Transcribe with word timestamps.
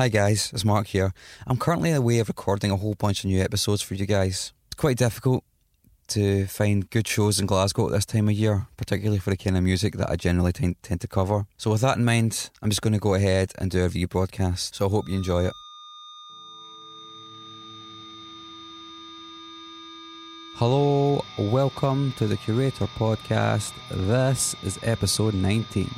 Hi 0.00 0.08
guys, 0.08 0.50
it's 0.54 0.64
Mark 0.64 0.86
here. 0.86 1.12
I'm 1.46 1.58
currently 1.58 1.92
away 1.92 2.20
of 2.20 2.28
recording 2.28 2.70
a 2.70 2.76
whole 2.78 2.94
bunch 2.94 3.22
of 3.22 3.28
new 3.28 3.42
episodes 3.42 3.82
for 3.82 3.92
you 3.92 4.06
guys. 4.06 4.54
It's 4.68 4.76
quite 4.76 4.96
difficult 4.96 5.44
to 6.08 6.46
find 6.46 6.88
good 6.88 7.06
shows 7.06 7.38
in 7.38 7.44
Glasgow 7.44 7.84
at 7.84 7.92
this 7.92 8.06
time 8.06 8.26
of 8.26 8.32
year, 8.32 8.66
particularly 8.78 9.18
for 9.18 9.28
the 9.28 9.36
kind 9.36 9.58
of 9.58 9.62
music 9.62 9.96
that 9.96 10.08
I 10.08 10.16
generally 10.16 10.54
tend, 10.54 10.82
tend 10.82 11.02
to 11.02 11.06
cover. 11.06 11.44
So, 11.58 11.70
with 11.70 11.82
that 11.82 11.98
in 11.98 12.06
mind, 12.06 12.48
I'm 12.62 12.70
just 12.70 12.80
going 12.80 12.94
to 12.94 12.98
go 12.98 13.12
ahead 13.12 13.52
and 13.58 13.70
do 13.70 13.80
a 13.80 13.82
review 13.82 14.08
broadcast. 14.08 14.74
So, 14.74 14.86
I 14.86 14.88
hope 14.88 15.06
you 15.06 15.18
enjoy 15.18 15.44
it. 15.44 15.52
Hello, 20.54 21.22
welcome 21.36 22.14
to 22.16 22.26
the 22.26 22.38
Curator 22.38 22.86
Podcast. 22.86 23.74
This 23.90 24.56
is 24.62 24.78
episode 24.82 25.34
19. 25.34 25.90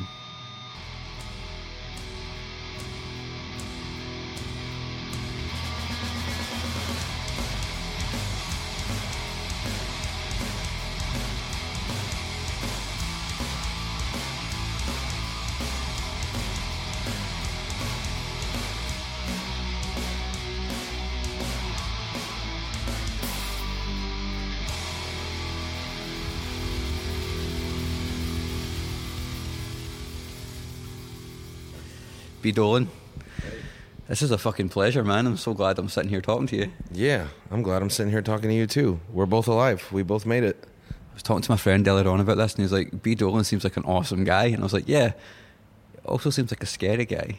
B. 32.43 32.51
Dolan. 32.51 32.89
This 34.09 34.21
is 34.21 34.33
a 34.33 34.37
fucking 34.37 34.69
pleasure, 34.69 35.05
man. 35.05 35.27
I'm 35.27 35.37
so 35.37 35.55
glad 35.55 35.79
I'm 35.79 35.89
sitting 35.89 36.11
here 36.11 36.21
talking 36.21 36.49
to 36.49 36.57
you. 36.57 36.73
Yeah, 36.91 37.29
I'm 37.53 37.63
glad 37.63 37.83
I'm 37.83 37.89
sitting 37.89 38.11
here 38.11 38.21
talking 38.21 38.51
to 38.51 38.55
you 38.55 38.67
too. 38.67 39.01
We're 39.13 39.27
both 39.27 39.47
alive. 39.47 39.89
We 39.93 40.03
both 40.03 40.27
made 40.27 40.43
it. 40.43 40.63
I 40.91 41.15
was 41.15 41.23
talking 41.23 41.43
to 41.43 41.51
my 41.53 41.57
friend 41.57 41.87
earlier 41.87 42.09
on 42.09 42.19
about 42.19 42.37
this, 42.39 42.55
and 42.55 42.63
he's 42.63 42.73
like, 42.73 43.01
B. 43.03 43.15
Dolan 43.15 43.45
seems 43.45 43.63
like 43.63 43.77
an 43.77 43.85
awesome 43.85 44.25
guy. 44.25 44.47
And 44.47 44.59
I 44.59 44.63
was 44.63 44.73
like, 44.73 44.89
yeah. 44.89 45.13
Also 46.05 46.31
seems 46.31 46.51
like 46.51 46.63
a 46.65 46.67
scary 46.67 47.05
guy. 47.05 47.39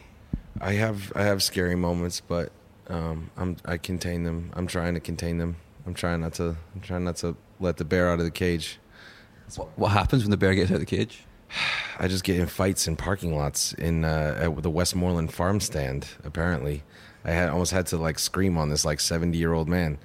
I 0.58 0.72
have 0.72 1.12
I 1.14 1.24
have 1.24 1.42
scary 1.42 1.74
moments, 1.74 2.20
but 2.20 2.50
um, 2.88 3.30
I'm 3.36 3.56
I 3.66 3.76
contain 3.76 4.24
them. 4.24 4.50
I'm 4.54 4.66
trying 4.66 4.94
to 4.94 5.00
contain 5.00 5.36
them. 5.36 5.56
I'm 5.86 5.92
trying 5.92 6.22
not 6.22 6.32
to. 6.34 6.56
I'm 6.74 6.80
trying 6.80 7.04
not 7.04 7.16
to 7.16 7.36
let 7.60 7.76
the 7.76 7.84
bear 7.84 8.08
out 8.08 8.20
of 8.20 8.24
the 8.24 8.30
cage. 8.30 8.78
What, 9.56 9.78
what 9.78 9.88
happens 9.88 10.22
when 10.22 10.30
the 10.30 10.38
bear 10.38 10.54
gets 10.54 10.70
out 10.70 10.76
of 10.76 10.80
the 10.80 10.86
cage? 10.86 11.24
I 11.98 12.08
just 12.08 12.24
get 12.24 12.38
in 12.38 12.46
fights 12.46 12.88
in 12.88 12.96
parking 12.96 13.36
lots 13.36 13.72
in 13.74 14.04
uh, 14.04 14.38
at 14.40 14.62
the 14.62 14.70
Westmoreland 14.70 15.32
farm 15.32 15.60
stand. 15.60 16.08
Apparently, 16.24 16.82
I 17.24 17.30
had 17.32 17.50
almost 17.50 17.72
had 17.72 17.86
to 17.88 17.96
like 17.96 18.18
scream 18.18 18.58
on 18.58 18.68
this 18.68 18.84
like 18.84 19.00
seventy 19.00 19.38
year 19.38 19.52
old 19.52 19.68
man. 19.68 19.98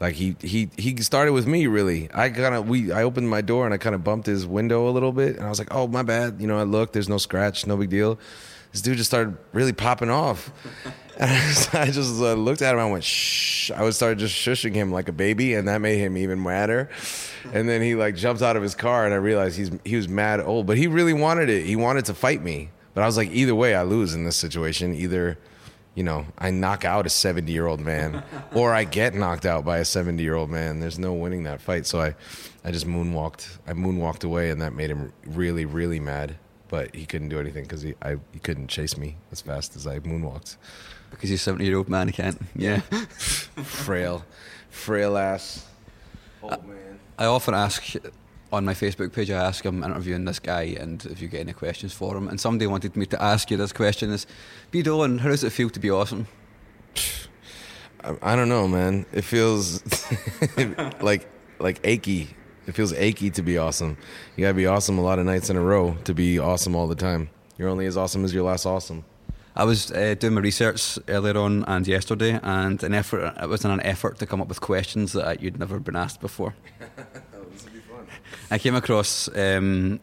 Like 0.00 0.14
he 0.14 0.36
he 0.40 0.70
he 0.76 0.96
started 0.98 1.32
with 1.32 1.46
me 1.46 1.66
really. 1.66 2.08
I 2.14 2.30
kind 2.30 2.54
of 2.54 2.68
we 2.68 2.92
I 2.92 3.02
opened 3.02 3.28
my 3.28 3.40
door 3.40 3.64
and 3.64 3.74
I 3.74 3.78
kind 3.78 3.94
of 3.94 4.04
bumped 4.04 4.26
his 4.26 4.46
window 4.46 4.88
a 4.88 4.92
little 4.92 5.12
bit 5.12 5.36
and 5.36 5.44
I 5.44 5.48
was 5.48 5.58
like, 5.58 5.74
oh 5.74 5.88
my 5.88 6.02
bad. 6.02 6.40
You 6.40 6.46
know, 6.46 6.58
I 6.58 6.62
looked. 6.62 6.92
There's 6.92 7.08
no 7.08 7.18
scratch. 7.18 7.66
No 7.66 7.76
big 7.76 7.90
deal. 7.90 8.18
This 8.72 8.82
dude 8.82 8.98
just 8.98 9.10
started 9.10 9.36
really 9.52 9.72
popping 9.72 10.10
off. 10.10 10.50
And 11.20 11.68
I 11.72 11.90
just 11.90 12.20
uh, 12.20 12.34
looked 12.34 12.62
at 12.62 12.74
him. 12.74 12.78
I 12.78 12.88
went, 12.88 13.02
shh. 13.02 13.72
I 13.72 13.82
would 13.82 13.92
start 13.92 14.18
just 14.18 14.32
shushing 14.36 14.72
him 14.72 14.92
like 14.92 15.08
a 15.08 15.12
baby, 15.12 15.54
and 15.54 15.66
that 15.66 15.80
made 15.80 15.98
him 15.98 16.16
even 16.16 16.40
madder. 16.40 16.90
And 17.52 17.68
then 17.68 17.82
he 17.82 17.96
like 17.96 18.14
jumped 18.14 18.40
out 18.40 18.56
of 18.56 18.62
his 18.62 18.76
car, 18.76 19.04
and 19.04 19.12
I 19.12 19.16
realized 19.16 19.58
he's 19.58 19.72
he 19.84 19.96
was 19.96 20.08
mad 20.08 20.38
old, 20.38 20.66
but 20.68 20.76
he 20.76 20.86
really 20.86 21.12
wanted 21.12 21.48
it. 21.48 21.66
He 21.66 21.74
wanted 21.74 22.04
to 22.04 22.14
fight 22.14 22.40
me, 22.40 22.70
but 22.94 23.02
I 23.02 23.06
was 23.06 23.16
like, 23.16 23.32
either 23.32 23.56
way, 23.56 23.74
I 23.74 23.82
lose 23.82 24.14
in 24.14 24.22
this 24.22 24.36
situation. 24.36 24.94
Either, 24.94 25.38
you 25.98 26.04
know, 26.04 26.24
I 26.38 26.52
knock 26.52 26.84
out 26.84 27.06
a 27.06 27.08
seventy 27.10 27.50
year 27.50 27.66
old 27.66 27.80
man, 27.80 28.22
or 28.54 28.72
I 28.72 28.84
get 28.84 29.14
knocked 29.14 29.44
out 29.44 29.64
by 29.64 29.78
a 29.78 29.84
seventy 29.84 30.22
year 30.22 30.36
old 30.36 30.48
man. 30.48 30.78
There's 30.78 30.96
no 30.96 31.12
winning 31.12 31.42
that 31.42 31.60
fight. 31.60 31.86
So 31.86 32.00
I, 32.00 32.14
I 32.64 32.70
just 32.70 32.86
moonwalked. 32.86 33.58
I 33.66 33.72
moonwalked 33.72 34.22
away, 34.22 34.50
and 34.50 34.62
that 34.62 34.74
made 34.74 34.90
him 34.90 35.12
really, 35.26 35.64
really 35.64 35.98
mad. 35.98 36.36
But 36.68 36.94
he 36.94 37.04
couldn't 37.04 37.30
do 37.30 37.40
anything 37.40 37.64
because 37.64 37.82
he 37.82 37.96
I, 38.00 38.18
he 38.32 38.38
couldn't 38.38 38.68
chase 38.68 38.96
me 38.96 39.16
as 39.32 39.40
fast 39.40 39.74
as 39.74 39.88
I 39.88 39.98
moonwalked. 39.98 40.56
Because 41.10 41.30
he's 41.30 41.40
a 41.40 41.42
70 41.42 41.64
year 41.64 41.78
old 41.78 41.88
man, 41.88 42.06
he 42.06 42.12
can't. 42.12 42.40
Yeah. 42.54 42.78
frail, 43.64 44.24
frail 44.70 45.18
ass 45.18 45.66
old 46.40 46.64
man. 46.64 47.00
I 47.18 47.24
often 47.24 47.54
ask 47.54 47.96
on 48.52 48.64
my 48.64 48.74
Facebook 48.74 49.12
page, 49.12 49.30
I 49.30 49.44
ask 49.44 49.64
him 49.64 49.84
interviewing 49.84 50.24
this 50.24 50.38
guy 50.38 50.62
and 50.62 51.04
if 51.06 51.20
you 51.20 51.28
get 51.28 51.40
any 51.40 51.52
questions 51.52 51.92
for 51.92 52.16
him. 52.16 52.28
And 52.28 52.40
somebody 52.40 52.66
wanted 52.66 52.96
me 52.96 53.06
to 53.06 53.22
ask 53.22 53.50
you 53.50 53.56
this 53.56 53.72
question 53.72 54.10
is, 54.10 54.26
B. 54.70 54.82
Dolan, 54.82 55.18
how 55.18 55.28
does 55.28 55.44
it 55.44 55.50
feel 55.50 55.70
to 55.70 55.80
be 55.80 55.90
awesome? 55.90 56.26
I, 58.02 58.16
I 58.22 58.36
don't 58.36 58.48
know, 58.48 58.66
man. 58.66 59.06
It 59.12 59.22
feels 59.22 59.82
like 61.00 61.28
like 61.58 61.80
achy. 61.84 62.28
It 62.66 62.72
feels 62.72 62.92
achy 62.92 63.30
to 63.30 63.42
be 63.42 63.58
awesome. 63.58 63.96
You 64.36 64.42
gotta 64.42 64.54
be 64.54 64.66
awesome 64.66 64.98
a 64.98 65.02
lot 65.02 65.18
of 65.18 65.26
nights 65.26 65.50
in 65.50 65.56
a 65.56 65.60
row 65.60 65.96
to 66.04 66.14
be 66.14 66.38
awesome 66.38 66.74
all 66.74 66.86
the 66.86 66.94
time. 66.94 67.30
You're 67.56 67.68
only 67.68 67.86
as 67.86 67.96
awesome 67.96 68.24
as 68.24 68.32
your 68.32 68.44
last 68.44 68.66
awesome. 68.66 69.04
I 69.56 69.64
was 69.64 69.90
uh, 69.90 70.14
doing 70.16 70.34
my 70.34 70.40
research 70.40 71.00
earlier 71.08 71.36
on 71.36 71.64
and 71.64 71.84
yesterday, 71.84 72.38
and 72.44 72.80
an 72.84 72.94
effort. 72.94 73.34
It 73.42 73.48
was 73.48 73.64
in 73.64 73.72
an 73.72 73.80
effort 73.80 74.18
to 74.20 74.26
come 74.26 74.40
up 74.40 74.46
with 74.46 74.60
questions 74.60 75.14
that 75.14 75.42
you'd 75.42 75.58
never 75.58 75.80
been 75.80 75.96
asked 75.96 76.20
before. 76.20 76.54
this 76.78 77.64
would 77.64 77.72
be 77.72 77.80
fun. 77.80 78.06
I 78.50 78.58
came 78.58 78.74
across. 78.74 79.28
Um, 79.36 80.00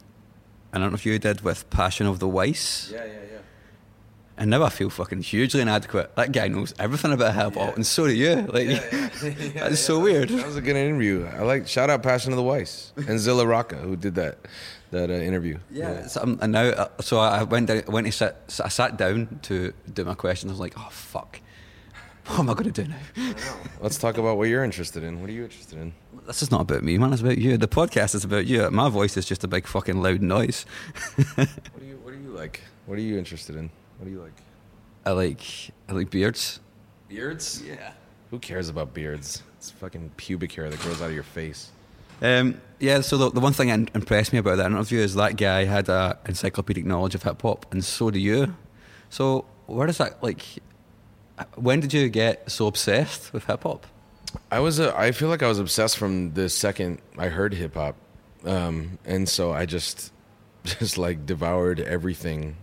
I 0.74 0.78
don't 0.80 0.90
know 0.92 0.96
if 0.96 1.06
you 1.06 1.18
did 1.20 1.42
with 1.42 1.70
Passion 1.70 2.06
of 2.08 2.20
the 2.20 2.28
Weiss. 2.28 2.90
Yeah, 2.92 3.06
yeah, 3.06 3.12
yeah. 3.12 3.38
And 4.38 4.50
now 4.50 4.64
I 4.64 4.70
feel 4.70 4.90
fucking 4.90 5.22
hugely 5.22 5.62
inadequate. 5.62 6.14
That 6.18 6.34
guy 6.34 6.50
knows 6.50 6.74
everything 6.78 7.14
about 7.14 7.34
hip 7.36 7.54
hop, 7.54 7.70
Yeah. 7.70 7.76
and 7.76 7.86
so 7.86 8.06
do 8.06 8.14
you. 8.14 8.36
Like, 8.42 8.68
that's 9.54 9.80
so 9.80 10.00
weird. 10.00 10.28
That 10.30 10.46
was 10.46 10.58
a 10.58 10.62
good 10.62 10.76
interview. 10.76 11.26
I 11.26 11.44
like 11.44 11.68
shout 11.68 11.90
out 11.90 12.04
Passion 12.04 12.34
of 12.34 12.38
the 12.38 12.44
Weiss 12.44 12.92
and 13.08 13.18
Zilla 13.20 13.48
Rocca 13.48 13.78
who 13.78 13.96
did 13.96 14.16
that 14.16 14.40
that 14.92 15.10
uh, 15.10 15.14
interview. 15.14 15.58
Yeah. 15.72 16.08
So, 16.08 16.22
um, 16.22 16.38
and 16.42 16.52
now, 16.52 16.64
uh, 16.66 16.90
so 17.02 17.18
I 17.20 17.44
went 17.44 17.68
down, 17.68 17.84
went 17.88 18.06
to 18.08 18.12
sit, 18.12 18.36
I 18.64 18.68
sat 18.70 18.98
down 18.98 19.40
to 19.44 19.74
do 19.94 20.04
my 20.06 20.14
questions. 20.16 20.52
I 20.52 20.54
was 20.54 20.60
like, 20.60 20.74
oh 20.78 20.90
fuck, 20.92 21.40
what 22.28 22.40
am 22.40 22.50
I 22.50 22.54
going 22.54 22.72
to 22.72 22.84
do 22.84 22.90
now? 22.90 23.34
Let's 23.82 23.98
talk 23.98 24.18
about 24.18 24.38
what 24.38 24.50
you're 24.50 24.64
interested 24.64 25.04
in. 25.04 25.22
What 25.22 25.30
are 25.30 25.34
you 25.34 25.44
interested 25.44 25.78
in? 25.80 25.94
This 26.26 26.42
is 26.42 26.52
not 26.52 26.62
about 26.62 26.84
me, 26.84 26.98
man. 26.98 27.14
It's 27.14 27.22
about 27.22 27.38
you. 27.38 27.58
The 27.58 27.68
podcast 27.68 28.16
is 28.16 28.24
about 28.24 28.48
you. 28.48 28.70
My 28.72 28.90
voice 28.90 29.16
is 29.18 29.26
just 29.26 29.44
a 29.44 29.48
big 29.48 29.68
fucking 29.68 30.02
loud 30.02 30.22
noise. 30.22 30.66
What 31.36 31.80
do 31.80 31.86
you 31.86 31.98
What 32.04 32.14
do 32.14 32.20
you 32.20 32.30
like? 32.30 32.62
What 32.86 32.98
are 32.98 33.02
you 33.02 33.18
interested 33.18 33.56
in? 33.56 33.70
What 33.98 34.06
do 34.06 34.12
you 34.12 34.22
like? 34.22 34.34
I 35.06 35.12
like, 35.12 35.42
I 35.88 35.94
like 35.94 36.10
beards. 36.10 36.60
Beards? 37.08 37.62
Yeah. 37.66 37.94
Who 38.32 38.40
cares 38.40 38.70
about 38.70 38.94
beards? 38.94 39.44
It's 39.58 39.70
fucking 39.70 40.12
pubic 40.18 40.52
hair 40.54 40.70
that 40.70 40.80
grows 40.80 41.02
out 41.02 41.10
of 41.10 41.14
your 41.14 41.24
face. 41.24 41.72
Um, 42.22 42.60
yeah, 42.80 43.02
so 43.02 43.18
the, 43.18 43.30
the 43.30 43.40
one 43.40 43.54
thing 43.54 43.68
that 43.68 43.96
impressed 43.96 44.34
me 44.34 44.40
about 44.40 44.58
that 44.58 44.68
interview 44.68 45.00
is 45.00 45.16
that 45.16 45.38
guy 45.38 45.66
had 45.66 45.90
a 45.90 46.18
encyclopedic 46.26 46.86
knowledge 46.86 47.14
of 47.14 47.24
hip 47.24 47.42
hop, 47.42 47.72
and 47.72 47.84
so 47.84 48.10
do 48.10 48.20
you. 48.20 48.56
So 49.10 49.46
where 49.68 49.86
does 49.86 49.98
that 50.00 50.24
like? 50.24 50.44
When 51.56 51.80
did 51.80 51.94
you 51.94 52.08
get 52.10 52.50
so 52.50 52.68
obsessed 52.68 53.34
with 53.34 53.46
hip 53.46 53.64
hop? 53.64 53.86
I 54.52 54.60
was 54.60 54.80
a, 54.80 54.98
I 54.98 55.12
feel 55.12 55.30
like 55.30 55.44
I 55.44 55.48
was 55.48 55.60
obsessed 55.60 55.98
from 55.98 56.34
the 56.34 56.50
second 56.50 57.00
I 57.18 57.28
heard 57.28 57.54
hip 57.54 57.76
hop, 57.76 57.96
um, 58.46 58.98
and 59.06 59.28
so 59.28 59.52
I 59.52 59.66
just 59.66 60.14
just 60.64 60.98
like 60.98 61.26
devoured 61.26 61.80
everything, 61.80 62.58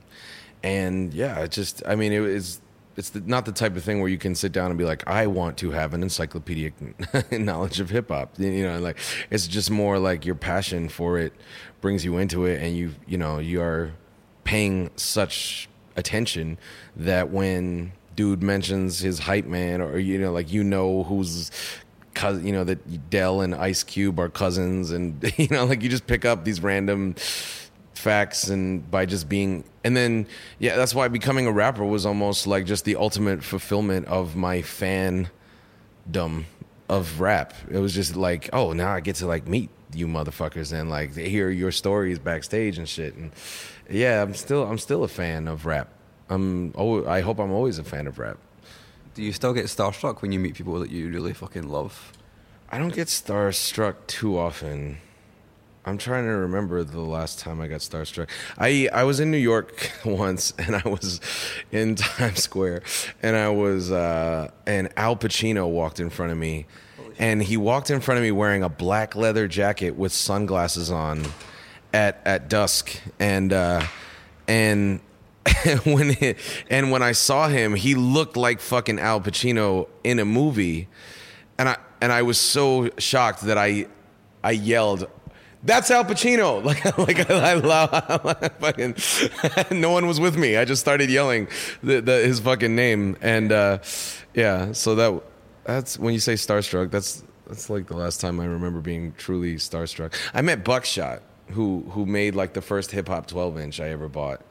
and 0.62 1.12
yeah, 1.12 1.40
it 1.40 1.50
just 1.50 1.82
I 1.86 1.94
mean 1.94 2.12
it 2.12 2.20
was 2.20 2.60
it's 2.96 3.10
the, 3.10 3.20
not 3.20 3.46
the 3.46 3.52
type 3.52 3.76
of 3.76 3.82
thing 3.82 4.00
where 4.00 4.10
you 4.10 4.18
can 4.18 4.34
sit 4.34 4.52
down 4.52 4.70
and 4.70 4.78
be 4.78 4.84
like 4.84 5.06
I 5.06 5.26
want 5.26 5.56
to 5.58 5.70
have 5.70 5.94
an 5.94 6.02
encyclopedic 6.02 6.74
knowledge 7.32 7.80
of 7.80 7.90
hip 7.90 8.08
hop, 8.08 8.38
you 8.38 8.64
know, 8.64 8.78
like 8.78 8.98
it's 9.30 9.46
just 9.46 9.70
more 9.70 9.98
like 9.98 10.24
your 10.24 10.34
passion 10.34 10.88
for 10.88 11.18
it 11.18 11.32
brings 11.80 12.04
you 12.04 12.18
into 12.18 12.46
it, 12.46 12.62
and 12.62 12.76
you 12.76 12.94
you 13.06 13.18
know 13.18 13.38
you 13.38 13.60
are 13.60 13.92
paying 14.44 14.90
such 14.96 15.68
attention 15.96 16.58
that 16.96 17.30
when 17.30 17.92
dude 18.16 18.42
mentions 18.42 18.98
his 18.98 19.20
hype 19.20 19.46
man 19.46 19.80
or 19.80 19.98
you 19.98 20.18
know 20.18 20.32
like 20.32 20.52
you 20.52 20.62
know 20.62 21.02
who's 21.04 21.50
cousin 22.14 22.46
you 22.46 22.52
know 22.52 22.64
that 22.64 23.10
Del 23.10 23.40
and 23.40 23.54
Ice 23.54 23.82
Cube 23.82 24.18
are 24.18 24.28
cousins 24.28 24.90
and 24.90 25.32
you 25.38 25.48
know 25.50 25.64
like 25.64 25.82
you 25.82 25.88
just 25.88 26.06
pick 26.06 26.24
up 26.24 26.44
these 26.44 26.62
random 26.62 27.14
facts 27.94 28.48
and 28.48 28.90
by 28.90 29.06
just 29.06 29.28
being 29.28 29.64
and 29.84 29.96
then 29.96 30.26
yeah 30.58 30.76
that's 30.76 30.94
why 30.94 31.06
becoming 31.08 31.46
a 31.46 31.52
rapper 31.52 31.84
was 31.84 32.04
almost 32.04 32.46
like 32.46 32.66
just 32.66 32.84
the 32.84 32.96
ultimate 32.96 33.44
fulfillment 33.44 34.06
of 34.06 34.34
my 34.34 34.58
fandom 34.58 35.28
of 36.88 37.20
rap. 37.20 37.54
It 37.70 37.78
was 37.78 37.94
just 37.94 38.16
like 38.16 38.50
oh 38.52 38.72
now 38.72 38.92
i 38.92 39.00
get 39.00 39.16
to 39.16 39.26
like 39.26 39.46
meet 39.46 39.70
you 39.94 40.06
motherfuckers 40.06 40.72
and 40.72 40.90
like 40.90 41.14
hear 41.14 41.50
your 41.50 41.70
stories 41.70 42.18
backstage 42.18 42.78
and 42.78 42.88
shit. 42.88 43.14
And 43.14 43.30
yeah 43.90 44.22
i'm 44.22 44.34
still 44.34 44.64
i'm 44.64 44.78
still 44.78 45.04
a 45.04 45.08
fan 45.08 45.48
of 45.48 45.66
rap 45.66 45.88
i'm 46.28 46.72
oh 46.76 47.06
i 47.06 47.20
hope 47.20 47.38
i'm 47.38 47.52
always 47.52 47.78
a 47.78 47.84
fan 47.84 48.06
of 48.06 48.18
rap 48.18 48.38
Do 49.14 49.22
you 49.22 49.32
still 49.32 49.52
get 49.52 49.66
starstruck 49.66 50.22
when 50.22 50.32
you 50.32 50.40
meet 50.40 50.54
people 50.54 50.78
that 50.80 50.90
you 50.90 51.10
really 51.10 51.34
fucking 51.34 51.68
love? 51.68 52.12
I 52.70 52.78
don't 52.78 52.94
get 52.94 53.08
starstruck 53.08 53.96
too 54.06 54.38
often. 54.38 54.96
I'm 55.84 55.98
trying 55.98 56.24
to 56.24 56.30
remember 56.30 56.84
the 56.84 57.00
last 57.00 57.38
time 57.38 57.60
I 57.60 57.66
got 57.68 57.80
starstruck. 57.80 58.28
I 58.56 58.88
I 58.92 59.04
was 59.04 59.20
in 59.20 59.30
New 59.30 59.36
York 59.36 59.90
once, 60.04 60.54
and 60.56 60.76
I 60.76 60.88
was 60.88 61.20
in 61.70 61.94
Times 61.96 62.42
Square, 62.42 62.82
and 63.22 63.36
I 63.36 63.50
was 63.50 63.90
uh, 63.92 64.50
and 64.64 64.88
Al 64.96 65.16
Pacino 65.16 65.68
walked 65.68 66.00
in 66.00 66.08
front 66.08 66.32
of 66.32 66.38
me, 66.38 66.66
and 67.18 67.42
he 67.42 67.56
walked 67.58 67.90
in 67.90 68.00
front 68.00 68.16
of 68.18 68.22
me 68.22 68.30
wearing 68.30 68.62
a 68.62 68.68
black 68.70 69.14
leather 69.14 69.48
jacket 69.48 69.96
with 69.96 70.12
sunglasses 70.12 70.90
on, 70.90 71.26
at 71.92 72.22
at 72.24 72.48
dusk, 72.48 72.96
and 73.18 73.52
uh, 73.52 73.84
and 74.48 75.00
when 75.84 76.10
it, 76.20 76.38
and 76.70 76.90
when 76.90 77.02
I 77.02 77.12
saw 77.12 77.48
him, 77.48 77.74
he 77.74 77.94
looked 77.94 78.36
like 78.36 78.60
fucking 78.60 78.98
Al 78.98 79.20
Pacino 79.20 79.88
in 80.04 80.18
a 80.18 80.24
movie, 80.24 80.88
and 81.58 81.68
I 81.68 81.76
and 82.00 82.12
I 82.12 82.22
was 82.22 82.38
so 82.38 82.90
shocked 82.98 83.42
that 83.42 83.58
I 83.58 83.86
I 84.44 84.52
yelled, 84.52 85.08
"That's 85.62 85.90
Al 85.90 86.04
Pacino!" 86.04 86.62
Like 86.64 86.96
like 86.98 87.30
I 87.30 87.54
loud, 87.54 88.52
fucking. 88.60 88.96
no 89.70 89.90
one 89.90 90.06
was 90.06 90.20
with 90.20 90.36
me. 90.36 90.56
I 90.56 90.64
just 90.64 90.80
started 90.80 91.10
yelling 91.10 91.48
the, 91.82 92.00
the, 92.00 92.12
his 92.18 92.40
fucking 92.40 92.74
name, 92.74 93.16
and 93.20 93.50
uh, 93.50 93.78
yeah. 94.34 94.72
So 94.72 94.94
that 94.94 95.22
that's 95.64 95.98
when 95.98 96.14
you 96.14 96.20
say 96.20 96.34
starstruck. 96.34 96.90
That's 96.90 97.24
that's 97.46 97.68
like 97.68 97.86
the 97.86 97.96
last 97.96 98.20
time 98.20 98.40
I 98.40 98.44
remember 98.44 98.80
being 98.80 99.12
truly 99.18 99.56
starstruck. 99.56 100.14
I 100.34 100.42
met 100.42 100.64
Buckshot, 100.64 101.22
who 101.48 101.84
who 101.90 102.06
made 102.06 102.34
like 102.34 102.52
the 102.52 102.62
first 102.62 102.90
hip 102.90 103.08
hop 103.08 103.26
12 103.26 103.58
inch 103.58 103.80
I 103.80 103.90
ever 103.90 104.08
bought, 104.08 104.42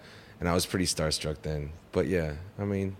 and 0.41 0.49
I 0.49 0.53
was 0.53 0.65
pretty 0.65 0.85
starstruck 0.85 1.37
then. 1.43 1.71
But 1.93 2.07
yeah, 2.07 2.33
I 2.59 2.65
mean, 2.65 2.97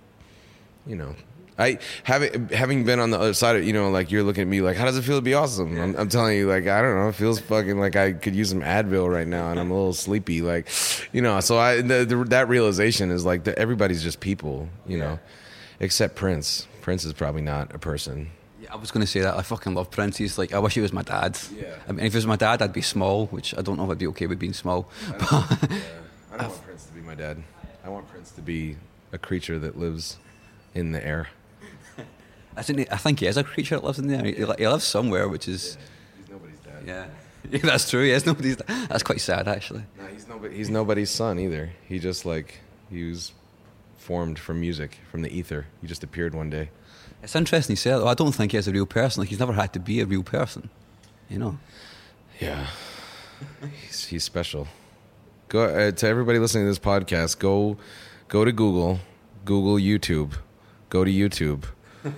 you 0.88 0.96
know. 0.96 1.16
I 1.60 1.80
having 2.04 2.48
having 2.48 2.86
been 2.86 3.00
on 3.00 3.12
the 3.12 3.20
other 3.20 3.34
side 3.34 3.58
of 3.58 3.66
you 3.66 3.74
know 3.74 3.92
like 3.92 4.10
you're 4.10 4.24
looking 4.24 4.44
at 4.44 4.48
me 4.48 4.62
like 4.62 4.78
how 4.78 4.86
does 4.86 4.98
it 4.98 5.02
feel 5.02 5.18
to 5.18 5.22
be 5.22 5.34
awesome? 5.34 5.78
I'm, 5.80 5.96
I'm 5.98 6.08
telling 6.10 6.38
you 6.38 6.48
like 6.48 6.66
I 6.66 6.82
don't 6.82 6.96
know 6.96 7.10
it 7.10 7.16
feels 7.16 7.40
fucking 7.42 7.78
like 7.78 7.96
I 7.98 8.14
could 8.14 8.34
use 8.34 8.50
some 8.50 8.62
Advil 8.62 9.12
right 9.14 9.28
now 9.28 9.52
and 9.52 9.60
I'm 9.60 9.70
a 9.70 9.74
little 9.74 9.94
sleepy 9.94 10.42
like 10.42 10.70
you 11.12 11.22
know 11.22 11.40
so 11.42 11.60
I 11.60 11.82
the, 11.82 12.06
the, 12.06 12.16
that 12.30 12.48
realization 12.48 13.12
is 13.12 13.26
like 13.26 13.44
the, 13.44 13.60
everybody's 13.60 14.02
just 14.02 14.22
people 14.22 14.70
you 14.88 14.98
know 14.98 15.20
except 15.82 16.16
Prince 16.16 16.68
Prince 16.82 17.04
is 17.04 17.14
probably 17.14 17.42
not 17.42 17.76
a 17.76 17.78
person 17.78 18.32
Yeah, 18.62 18.74
I 18.74 18.78
was 18.78 18.90
going 18.90 19.02
to 19.06 19.12
say 19.12 19.20
that. 19.22 19.36
I 19.36 19.42
fucking 19.42 19.74
love 19.76 19.90
Prince. 19.92 20.18
He's 20.18 20.38
like, 20.38 20.54
I 20.54 20.60
wish 20.60 20.74
he 20.76 20.82
was 20.82 20.94
my 20.94 21.02
dad. 21.04 21.38
Yeah. 21.54 21.76
I 21.88 21.92
mean, 21.92 22.06
if 22.06 22.14
he 22.14 22.18
was 22.18 22.28
my 22.28 22.38
dad, 22.38 22.62
I'd 22.62 22.74
be 22.74 22.82
small, 22.82 23.26
which 23.28 23.54
I 23.58 23.62
don't 23.62 23.78
know 23.78 23.86
if 23.86 23.92
I'd 23.92 23.98
be 23.98 24.08
okay 24.08 24.28
with 24.28 24.40
being 24.40 24.54
small. 24.54 24.88
But 25.20 25.34
I 26.32 26.38
don't 26.38 26.50
want 26.54 26.64
Prince 26.64 26.88
my 27.12 27.16
dad 27.16 27.44
I 27.84 27.90
want 27.90 28.08
Prince 28.08 28.32
to 28.32 28.42
be 28.42 28.78
a 29.12 29.18
creature 29.18 29.60
that 29.60 29.78
lives 29.78 30.18
in 30.74 30.94
the 30.94 31.06
air 31.06 31.28
I 32.56 32.62
think, 32.62 32.88
I 32.90 32.96
think 32.96 33.20
he 33.20 33.26
is 33.26 33.36
a 33.36 33.44
creature 33.44 33.76
that 33.76 33.84
lives 33.84 34.00
in 34.00 34.08
there. 34.08 34.24
He, 34.24 34.34
he 34.34 34.46
lives 34.46 34.86
somewhere, 34.86 35.28
which 35.28 35.48
is, 35.48 35.78
he's 36.18 36.30
nobody's 36.30 36.60
dad 36.60 36.84
yeah. 36.86 37.06
yeah. 37.52 37.60
that's 37.64 37.90
true. 37.90 38.04
Yes, 38.04 38.26
nobody's. 38.26 38.58
That's 38.58 39.04
quite 39.04 39.22
sad, 39.22 39.48
actually. 39.48 39.84
No, 39.98 40.06
he's 40.08 40.28
nobody. 40.28 40.56
He's 40.56 40.70
nobody's 40.70 41.10
son 41.10 41.40
either. 41.40 41.72
He 41.88 41.98
just 41.98 42.26
like 42.26 42.60
he 42.90 43.10
was 43.10 43.32
formed 43.98 44.38
from 44.38 44.60
music, 44.60 45.00
from 45.10 45.22
the 45.22 45.30
ether. 45.30 45.66
He 45.80 45.88
just 45.88 46.04
appeared 46.04 46.36
one 46.36 46.50
day. 46.50 46.72
It's 47.24 47.36
interesting 47.36 47.74
you 47.74 47.78
say 47.78 47.92
that. 47.92 48.00
though. 48.00 48.08
I 48.08 48.16
don't 48.16 48.34
think 48.34 48.52
he's 48.52 48.68
a 48.68 48.72
real 48.74 48.86
person. 48.86 49.22
Like 49.22 49.30
he's 49.30 49.40
never 49.40 49.54
had 49.54 49.72
to 49.74 49.80
be 49.80 50.02
a 50.02 50.06
real 50.06 50.24
person. 50.24 50.70
You 51.30 51.40
know. 51.40 51.60
Yeah, 52.40 52.68
he's 53.88 54.06
he's 54.06 54.24
special. 54.26 54.68
Go 55.52 55.66
uh, 55.66 55.92
to 55.92 56.08
everybody 56.08 56.40
listening 56.40 56.64
to 56.64 56.70
this 56.70 56.80
podcast. 56.80 57.38
Go 57.38 57.76
go 58.30 58.46
to 58.46 58.54
Google, 58.54 59.02
Google 59.44 59.76
YouTube, 59.76 60.36
go 60.88 61.04
to 61.04 61.12
YouTube. 61.12 61.66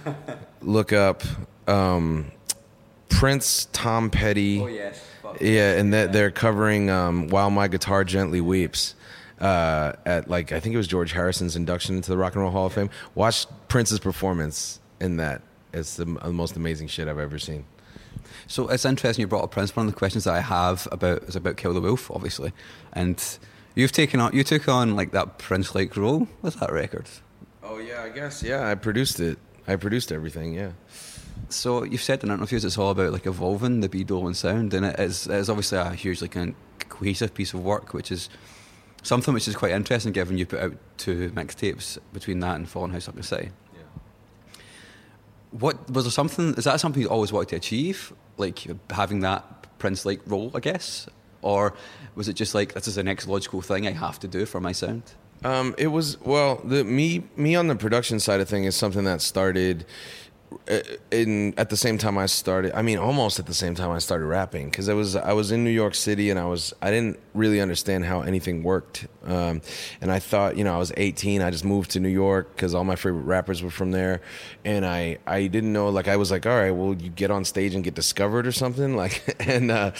Look 0.62 0.94
up 0.94 1.24
um, 1.68 2.32
Prince 3.10 3.70
Tom 3.74 4.12
Petty. 4.12 4.62
Oh, 4.62 4.68
yes. 4.68 5.04
Fuck. 5.24 5.42
Yeah, 5.42 5.80
and 5.80 5.92
that 5.96 6.14
they're 6.14 6.30
covering 6.30 6.92
um, 6.92 7.28
"While 7.30 7.50
My 7.50 7.68
Guitar 7.68 8.04
Gently 8.04 8.40
Weeps" 8.40 8.94
uh, 9.42 9.94
at 10.06 10.30
like 10.30 10.52
I 10.52 10.60
think 10.60 10.76
it 10.76 10.78
was 10.78 10.86
George 10.86 11.14
Harrison's 11.14 11.56
induction 11.56 11.96
into 11.96 12.12
the 12.12 12.18
Rock 12.20 12.36
and 12.36 12.44
Roll 12.44 12.52
Hall 12.52 12.68
of 12.68 12.74
Fame. 12.74 12.92
Watch 13.16 13.48
Prince's 13.68 13.98
performance 13.98 14.80
in 15.02 15.18
that. 15.18 15.42
It's 15.74 15.96
the, 15.96 16.06
the 16.06 16.32
most 16.32 16.56
amazing 16.56 16.88
shit 16.88 17.08
I've 17.08 17.18
ever 17.18 17.40
seen. 17.40 17.66
So 18.48 18.68
it's 18.68 18.86
interesting 18.86 19.22
you 19.22 19.28
brought 19.28 19.44
up 19.44 19.52
Prince. 19.52 19.76
One 19.76 19.88
of 19.88 19.94
the 19.94 19.98
questions 19.98 20.24
that 20.24 20.34
I 20.34 20.42
have 20.42 20.88
about 20.92 21.24
is 21.24 21.36
about 21.36 21.58
Kill 21.58 21.74
the 21.74 21.82
Wolf, 21.82 22.10
obviously, 22.12 22.54
and 22.94 23.22
you've 23.76 23.92
taken 23.92 24.20
on 24.20 24.34
you 24.34 24.44
took 24.44 24.68
on 24.68 24.96
like 24.96 25.12
that 25.12 25.38
Prince-like 25.38 25.96
role 25.98 26.28
with 26.42 26.60
that 26.60 26.72
record. 26.72 27.08
Oh 27.64 27.78
yeah, 27.80 28.04
I 28.04 28.10
guess 28.10 28.44
yeah. 28.44 28.68
I 28.68 28.76
produced 28.76 29.20
it. 29.20 29.40
I 29.68 29.76
produced 29.76 30.12
everything. 30.12 30.54
Yeah. 30.54 30.72
So 31.50 31.84
you've 31.84 32.02
said 32.02 32.24
in 32.24 32.32
interviews 32.32 32.66
it's 32.66 32.78
all 32.78 32.92
about 32.92 33.12
like 33.12 33.26
evolving 33.26 33.82
the 33.82 33.90
B. 33.90 34.04
Dolan 34.04 34.34
sound, 34.34 34.74
and 34.74 34.86
it 34.86 35.00
is, 35.00 35.28
it 35.28 35.36
is 35.36 35.50
obviously 35.50 35.78
a 35.78 35.92
hugely 35.92 36.28
kind 36.28 36.56
of 36.82 36.90
cohesive 36.90 37.34
piece 37.34 37.54
of 37.54 37.64
work, 37.64 37.94
which 37.94 38.12
is 38.12 38.30
something 39.02 39.34
which 39.34 39.48
is 39.48 39.56
quite 39.56 39.72
interesting 39.72 40.14
given 40.14 40.38
you 40.38 40.46
put 40.46 40.60
out 40.60 40.74
two 40.98 41.30
mixtapes 41.32 41.98
between 42.14 42.40
that 42.40 42.56
and 42.56 42.70
Fallen 42.70 42.92
House, 42.92 43.06
Sunken 43.06 43.24
City. 43.24 43.50
What 45.60 45.90
was 45.90 46.06
there 46.06 46.12
something? 46.12 46.54
Is 46.56 46.66
that 46.66 46.80
something 46.80 47.02
you 47.02 47.10
always 47.10 47.32
wanted 47.32 47.50
to 47.50 47.56
achieve, 47.56 48.14
like 48.38 48.66
having 48.90 49.22
that 49.22 49.44
Prince-like 49.80 50.22
role, 50.26 50.52
I 50.56 50.60
guess, 50.60 51.08
or 51.42 51.74
was 52.16 52.28
it 52.28 52.34
just 52.34 52.56
like 52.56 52.74
this 52.74 52.88
is 52.88 52.96
the 52.96 53.04
next 53.04 53.28
logical 53.28 53.62
thing 53.62 53.88
I 53.88 53.92
have 53.92 54.20
to 54.20 54.28
do 54.28 54.46
for 54.46 54.60
my 54.60 54.72
sound? 54.72 55.04
Um, 55.44 55.76
it 55.78 55.88
was 55.88 56.20
well, 56.22 56.62
the 56.64 56.84
me 56.84 57.24
me 57.36 57.56
on 57.56 57.68
the 57.68 57.76
production 57.76 58.20
side 58.20 58.40
of 58.40 58.48
thing 58.48 58.64
is 58.64 58.76
something 58.76 59.04
that 59.04 59.22
started 59.22 59.86
in 61.12 61.54
at 61.58 61.70
the 61.70 61.78
same 61.78 61.98
time 61.98 62.18
I 62.18 62.26
started. 62.26 62.78
I 62.78 62.82
mean, 62.82 62.98
almost 62.98 63.40
at 63.40 63.46
the 63.46 63.54
same 63.54 63.76
time 63.76 63.92
I 63.92 64.00
started 64.00 64.26
rapping 64.26 64.70
because 64.70 64.90
I 64.90 64.94
was 64.94 65.16
I 65.16 65.34
was 65.34 65.52
in 65.52 65.64
New 65.64 65.70
York 65.70 65.96
City 65.96 66.30
and 66.30 66.40
I 66.40 66.46
was 66.46 66.74
I 66.82 66.92
didn't 66.92 67.20
really 67.34 67.62
understand 67.62 68.06
how 68.06 68.22
anything 68.22 68.64
worked. 68.64 69.08
Um, 69.26 69.62
and 70.02 70.12
I 70.12 70.20
thought, 70.20 70.58
you 70.58 70.64
know, 70.64 70.74
I 70.74 70.78
was 70.78 70.92
18. 70.98 71.42
I 71.42 71.52
just 71.52 71.66
moved 71.66 71.92
to 71.92 72.00
New 72.00 72.10
York 72.10 72.56
because 72.56 72.74
all 72.74 72.84
my 72.84 72.96
favorite 72.96 73.24
rappers 73.24 73.62
were 73.64 73.72
from 73.72 73.92
there, 73.92 74.22
and 74.66 74.86
I 74.86 75.18
I 75.28 75.48
didn't 75.48 75.74
know. 75.74 75.90
Like 75.90 76.08
I 76.08 76.18
was 76.18 76.32
like, 76.32 76.46
all 76.46 76.56
right, 76.56 76.72
well, 76.72 76.94
you 76.94 77.10
get 77.10 77.32
on 77.32 77.46
stage 77.46 77.76
and 77.76 77.84
get 77.84 77.96
discovered 77.96 78.48
or 78.48 78.52
something. 78.52 78.94
Like 79.04 79.36
and 79.40 79.72
uh, 79.72 79.92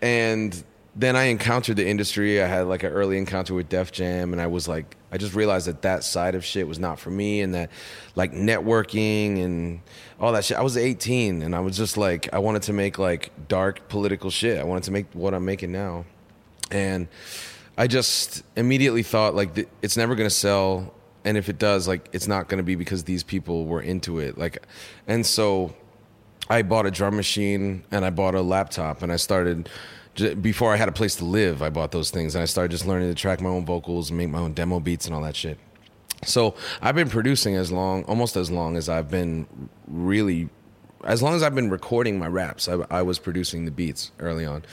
and 0.00 0.62
then 0.96 1.16
I 1.16 1.24
encountered 1.24 1.76
the 1.76 1.86
industry. 1.86 2.42
I 2.42 2.46
had 2.46 2.62
like 2.66 2.82
an 2.82 2.92
early 2.92 3.18
encounter 3.18 3.54
with 3.54 3.68
Def 3.68 3.92
Jam, 3.92 4.32
and 4.32 4.40
I 4.40 4.46
was 4.46 4.66
like, 4.66 4.96
I 5.10 5.16
just 5.18 5.34
realized 5.34 5.66
that 5.66 5.82
that 5.82 6.04
side 6.04 6.34
of 6.34 6.44
shit 6.44 6.68
was 6.68 6.78
not 6.78 6.98
for 6.98 7.10
me, 7.10 7.40
and 7.40 7.54
that 7.54 7.70
like 8.14 8.32
networking 8.32 9.42
and 9.42 9.80
all 10.20 10.32
that 10.32 10.44
shit. 10.44 10.56
I 10.56 10.62
was 10.62 10.76
18, 10.76 11.42
and 11.42 11.54
I 11.54 11.60
was 11.60 11.76
just 11.76 11.96
like, 11.96 12.28
I 12.32 12.38
wanted 12.38 12.62
to 12.62 12.72
make 12.72 12.98
like 12.98 13.30
dark 13.48 13.88
political 13.88 14.30
shit. 14.30 14.58
I 14.58 14.64
wanted 14.64 14.84
to 14.84 14.90
make 14.90 15.06
what 15.12 15.34
I'm 15.34 15.44
making 15.44 15.72
now, 15.72 16.04
and 16.70 17.08
I 17.76 17.86
just 17.86 18.42
immediately 18.56 19.02
thought 19.02 19.34
like 19.34 19.68
it's 19.82 19.96
never 19.96 20.14
gonna 20.14 20.30
sell, 20.30 20.94
and 21.24 21.36
if 21.36 21.48
it 21.48 21.58
does, 21.58 21.88
like 21.88 22.08
it's 22.12 22.28
not 22.28 22.48
gonna 22.48 22.62
be 22.62 22.74
because 22.74 23.04
these 23.04 23.22
people 23.22 23.66
were 23.66 23.80
into 23.80 24.18
it. 24.18 24.36
Like, 24.36 24.58
and 25.06 25.24
so 25.24 25.74
I 26.50 26.62
bought 26.62 26.86
a 26.86 26.90
drum 26.90 27.16
machine 27.16 27.84
and 27.90 28.04
I 28.04 28.10
bought 28.10 28.34
a 28.34 28.40
laptop 28.40 29.02
and 29.02 29.12
I 29.12 29.16
started 29.16 29.68
before 30.40 30.72
I 30.72 30.76
had 30.76 30.88
a 30.88 30.92
place 30.92 31.16
to 31.16 31.24
live. 31.24 31.62
I 31.62 31.70
bought 31.70 31.92
those 31.92 32.10
things 32.10 32.34
and 32.34 32.42
I 32.42 32.46
started 32.46 32.70
just 32.70 32.86
learning 32.86 33.08
to 33.08 33.14
track 33.14 33.40
my 33.40 33.50
own 33.50 33.64
vocals 33.64 34.10
and 34.10 34.18
make 34.18 34.28
my 34.28 34.38
own 34.38 34.52
demo 34.52 34.80
beats 34.80 35.06
and 35.06 35.14
all 35.14 35.22
that 35.22 35.36
shit. 35.36 35.58
So 36.24 36.54
I've 36.82 36.94
been 36.94 37.08
producing 37.08 37.54
as 37.54 37.70
long, 37.70 38.04
almost 38.04 38.36
as 38.36 38.50
long 38.50 38.76
as 38.76 38.88
I've 38.88 39.10
been 39.10 39.46
really, 39.86 40.48
as 41.04 41.22
long 41.22 41.34
as 41.34 41.42
I've 41.42 41.54
been 41.54 41.70
recording 41.70 42.18
my 42.18 42.26
raps. 42.26 42.68
I, 42.68 42.84
I 42.90 43.02
was 43.02 43.18
producing 43.18 43.64
the 43.64 43.70
beats 43.70 44.10
early 44.18 44.44
on, 44.44 44.64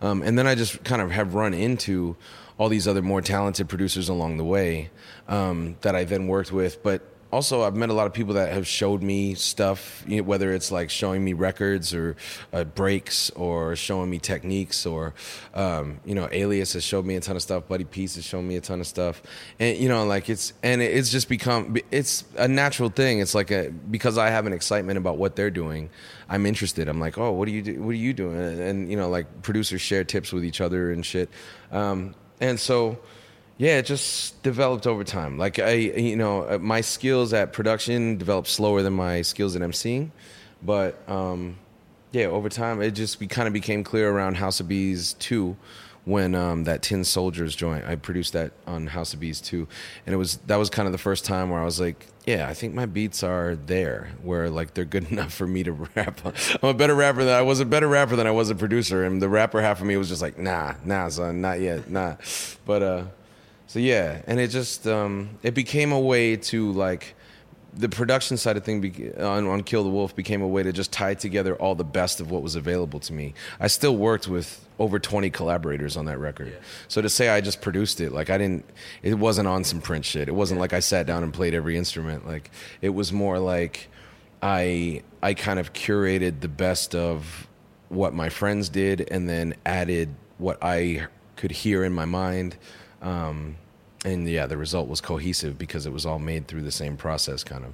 um, 0.00 0.22
and 0.22 0.38
then 0.38 0.46
I 0.46 0.54
just 0.54 0.84
kind 0.84 1.02
of 1.02 1.10
have 1.10 1.34
run 1.34 1.54
into 1.54 2.16
all 2.56 2.68
these 2.68 2.86
other 2.86 3.02
more 3.02 3.20
talented 3.20 3.68
producers 3.68 4.08
along 4.08 4.36
the 4.36 4.44
way 4.44 4.90
um, 5.26 5.76
that 5.80 5.96
I 5.96 6.04
then 6.04 6.28
worked 6.28 6.52
with, 6.52 6.82
but 6.82 7.02
also 7.32 7.62
I've 7.62 7.74
met 7.74 7.88
a 7.88 7.94
lot 7.94 8.06
of 8.06 8.12
people 8.12 8.34
that 8.34 8.52
have 8.52 8.66
showed 8.66 9.02
me 9.02 9.34
stuff, 9.34 10.04
you 10.06 10.18
know, 10.18 10.22
whether 10.22 10.52
it's 10.52 10.70
like 10.70 10.90
showing 10.90 11.24
me 11.24 11.32
records 11.32 11.94
or 11.94 12.16
uh, 12.52 12.64
breaks 12.64 13.30
or 13.30 13.74
showing 13.74 14.10
me 14.10 14.18
techniques 14.18 14.84
or, 14.84 15.14
um, 15.54 15.98
you 16.04 16.14
know, 16.14 16.28
Alias 16.30 16.74
has 16.74 16.84
showed 16.84 17.06
me 17.06 17.16
a 17.16 17.20
ton 17.20 17.34
of 17.34 17.42
stuff. 17.42 17.66
Buddy 17.66 17.84
Peace 17.84 18.16
has 18.16 18.24
shown 18.24 18.46
me 18.46 18.56
a 18.56 18.60
ton 18.60 18.80
of 18.80 18.86
stuff, 18.86 19.22
and 19.58 19.78
you 19.78 19.88
know, 19.88 20.04
like 20.04 20.28
it's 20.28 20.52
and 20.62 20.82
it's 20.82 21.10
just 21.10 21.28
become 21.28 21.76
it's 21.90 22.24
a 22.36 22.46
natural 22.46 22.90
thing. 22.90 23.20
It's 23.20 23.34
like 23.34 23.50
a 23.50 23.70
because 23.70 24.18
I 24.18 24.28
have 24.28 24.46
an 24.46 24.52
excitement 24.52 24.98
about 24.98 25.16
what 25.16 25.34
they're 25.34 25.50
doing. 25.50 25.90
I'm 26.28 26.46
interested. 26.46 26.88
I'm 26.88 26.98
like, 27.00 27.18
oh, 27.18 27.32
what 27.32 27.46
are 27.48 27.50
you 27.50 27.62
do? 27.62 27.82
What 27.82 27.90
are 27.90 27.94
you 27.94 28.14
doing? 28.14 28.38
And, 28.38 28.90
you 28.90 28.96
know, 28.96 29.10
like 29.10 29.42
producers 29.42 29.82
share 29.82 30.02
tips 30.02 30.32
with 30.32 30.44
each 30.44 30.62
other 30.62 30.90
and 30.90 31.04
shit. 31.04 31.28
Um, 31.70 32.14
and 32.40 32.58
so 32.58 32.98
yeah, 33.62 33.78
it 33.78 33.86
just 33.86 34.42
developed 34.42 34.88
over 34.88 35.04
time. 35.04 35.38
Like 35.38 35.60
I, 35.60 35.74
you 35.74 36.16
know, 36.16 36.42
uh, 36.42 36.58
my 36.58 36.80
skills 36.80 37.32
at 37.32 37.52
production 37.52 38.18
developed 38.18 38.48
slower 38.48 38.82
than 38.82 38.94
my 38.94 39.22
skills 39.22 39.54
at 39.54 39.62
emceeing, 39.62 40.10
but 40.64 40.98
um, 41.08 41.58
yeah, 42.10 42.24
over 42.24 42.48
time 42.48 42.82
it 42.82 42.90
just 42.90 43.20
be, 43.20 43.28
kind 43.28 43.46
of 43.46 43.54
became 43.54 43.84
clear 43.84 44.10
around 44.10 44.34
House 44.34 44.58
of 44.58 44.66
Bees 44.66 45.12
two 45.12 45.56
when 46.04 46.34
um, 46.34 46.64
that 46.64 46.82
Tin 46.82 47.04
Soldiers 47.04 47.54
joint. 47.54 47.84
I 47.84 47.94
produced 47.94 48.32
that 48.32 48.50
on 48.66 48.88
House 48.88 49.14
of 49.14 49.20
Bees 49.20 49.40
too, 49.40 49.68
and 50.06 50.12
it 50.12 50.16
was 50.16 50.38
that 50.48 50.56
was 50.56 50.68
kind 50.68 50.86
of 50.86 50.92
the 50.92 50.98
first 50.98 51.24
time 51.24 51.48
where 51.48 51.60
I 51.60 51.64
was 51.64 51.78
like, 51.78 52.08
yeah, 52.26 52.48
I 52.48 52.54
think 52.54 52.74
my 52.74 52.86
beats 52.86 53.22
are 53.22 53.54
there, 53.54 54.10
where 54.24 54.50
like 54.50 54.74
they're 54.74 54.84
good 54.84 55.08
enough 55.12 55.32
for 55.32 55.46
me 55.46 55.62
to 55.62 55.70
rap. 55.70 56.20
I'm 56.24 56.68
a 56.68 56.74
better 56.74 56.96
rapper 56.96 57.22
than 57.22 57.34
I 57.34 57.42
was 57.42 57.60
a 57.60 57.64
better 57.64 57.86
rapper 57.86 58.16
than 58.16 58.26
I 58.26 58.32
was 58.32 58.50
a 58.50 58.56
producer, 58.56 59.04
and 59.04 59.22
the 59.22 59.28
rapper 59.28 59.62
half 59.62 59.80
of 59.80 59.86
me 59.86 59.96
was 59.96 60.08
just 60.08 60.20
like, 60.20 60.36
nah, 60.36 60.74
nah, 60.84 61.08
son, 61.10 61.40
not 61.40 61.60
yet, 61.60 61.88
nah. 61.88 62.16
But 62.66 62.82
uh, 62.82 63.04
so 63.66 63.78
yeah, 63.78 64.22
and 64.26 64.38
it 64.38 64.48
just 64.48 64.86
um, 64.86 65.38
it 65.42 65.54
became 65.54 65.92
a 65.92 66.00
way 66.00 66.36
to 66.36 66.72
like 66.72 67.14
the 67.74 67.88
production 67.88 68.36
side 68.36 68.56
of 68.56 68.64
thing 68.64 68.80
be, 68.80 69.14
on, 69.14 69.46
on 69.46 69.62
Kill 69.62 69.82
the 69.82 69.88
Wolf 69.88 70.14
became 70.14 70.42
a 70.42 70.48
way 70.48 70.62
to 70.62 70.72
just 70.72 70.92
tie 70.92 71.14
together 71.14 71.54
all 71.56 71.74
the 71.74 71.84
best 71.84 72.20
of 72.20 72.30
what 72.30 72.42
was 72.42 72.54
available 72.54 73.00
to 73.00 73.12
me. 73.12 73.34
I 73.58 73.68
still 73.68 73.96
worked 73.96 74.28
with 74.28 74.66
over 74.78 74.98
20 74.98 75.30
collaborators 75.30 75.96
on 75.96 76.04
that 76.06 76.18
record. 76.18 76.48
Yeah. 76.48 76.58
So 76.88 77.00
to 77.00 77.08
say 77.08 77.30
I 77.30 77.40
just 77.40 77.60
produced 77.60 78.00
it, 78.00 78.12
like 78.12 78.30
I 78.30 78.36
didn't, 78.36 78.64
it 79.02 79.14
wasn't 79.14 79.48
on 79.48 79.64
some 79.64 79.80
Prince 79.80 80.06
shit. 80.06 80.28
It 80.28 80.34
wasn't 80.34 80.58
yeah. 80.58 80.62
like 80.62 80.72
I 80.72 80.80
sat 80.80 81.06
down 81.06 81.22
and 81.22 81.32
played 81.32 81.54
every 81.54 81.76
instrument. 81.76 82.26
Like 82.26 82.50
it 82.82 82.90
was 82.90 83.12
more 83.12 83.38
like 83.38 83.88
I, 84.42 85.02
I 85.22 85.34
kind 85.34 85.58
of 85.58 85.72
curated 85.72 86.40
the 86.40 86.48
best 86.48 86.94
of 86.94 87.48
what 87.88 88.12
my 88.12 88.28
friends 88.28 88.68
did 88.68 89.08
and 89.10 89.28
then 89.28 89.54
added 89.64 90.14
what 90.38 90.58
I 90.62 91.06
could 91.36 91.52
hear 91.52 91.84
in 91.84 91.92
my 91.92 92.04
mind. 92.04 92.56
Um, 93.02 93.56
and 94.04 94.28
yeah, 94.28 94.46
the 94.46 94.56
result 94.56 94.88
was 94.88 95.00
cohesive 95.00 95.58
because 95.58 95.86
it 95.86 95.92
was 95.92 96.06
all 96.06 96.18
made 96.18 96.48
through 96.48 96.62
the 96.62 96.72
same 96.72 96.96
process, 96.96 97.44
kind 97.44 97.64
of. 97.64 97.72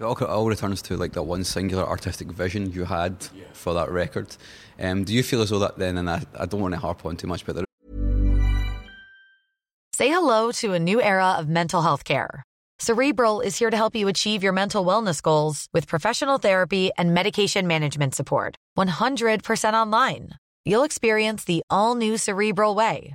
It 0.00 0.04
all, 0.04 0.16
all 0.24 0.46
returns 0.46 0.82
to 0.82 0.96
like 0.96 1.12
that 1.12 1.22
one 1.22 1.44
singular 1.44 1.84
artistic 1.84 2.28
vision 2.28 2.72
you 2.72 2.84
had 2.84 3.28
yeah. 3.34 3.44
for 3.52 3.74
that 3.74 3.90
record. 3.90 4.36
Um, 4.78 5.04
do 5.04 5.14
you 5.14 5.22
feel 5.22 5.40
as 5.42 5.50
though 5.50 5.60
that 5.60 5.78
then, 5.78 5.96
and 5.98 6.10
I, 6.10 6.22
I 6.38 6.46
don't 6.46 6.60
want 6.60 6.74
to 6.74 6.80
harp 6.80 7.06
on 7.06 7.16
too 7.16 7.28
much, 7.28 7.46
but 7.46 7.54
there... 7.54 7.64
say 9.94 10.08
hello 10.08 10.50
to 10.52 10.72
a 10.72 10.78
new 10.78 11.00
era 11.00 11.32
of 11.38 11.48
mental 11.48 11.82
health 11.82 12.04
care. 12.04 12.42
Cerebral 12.80 13.40
is 13.40 13.56
here 13.56 13.70
to 13.70 13.76
help 13.76 13.94
you 13.94 14.08
achieve 14.08 14.42
your 14.42 14.52
mental 14.52 14.84
wellness 14.84 15.22
goals 15.22 15.68
with 15.72 15.86
professional 15.86 16.38
therapy 16.38 16.90
and 16.98 17.14
medication 17.14 17.68
management 17.68 18.16
support. 18.16 18.56
100% 18.76 19.74
online. 19.74 20.30
You'll 20.64 20.82
experience 20.82 21.44
the 21.44 21.62
all 21.70 21.94
new 21.94 22.18
Cerebral 22.18 22.74
Way 22.74 23.14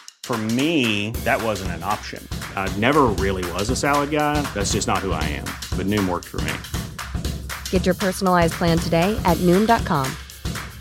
For 0.23 0.37
me, 0.37 1.11
that 1.25 1.43
wasn't 1.43 1.71
an 1.71 1.83
option. 1.83 2.25
I 2.55 2.73
never 2.77 3.07
really 3.19 3.43
was 3.51 3.69
a 3.69 3.75
salad 3.75 4.11
guy. 4.11 4.41
That's 4.53 4.71
just 4.71 4.87
not 4.87 4.99
who 4.99 5.11
I 5.11 5.23
am. 5.23 5.45
But 5.75 5.87
Noom 5.87 6.07
worked 6.07 6.27
for 6.29 6.39
me. 6.41 6.53
Get 7.69 7.85
your 7.85 7.95
personalized 7.95 8.53
plan 8.53 8.77
today 8.77 9.19
at 9.25 9.35
Noom.com. 9.39 10.09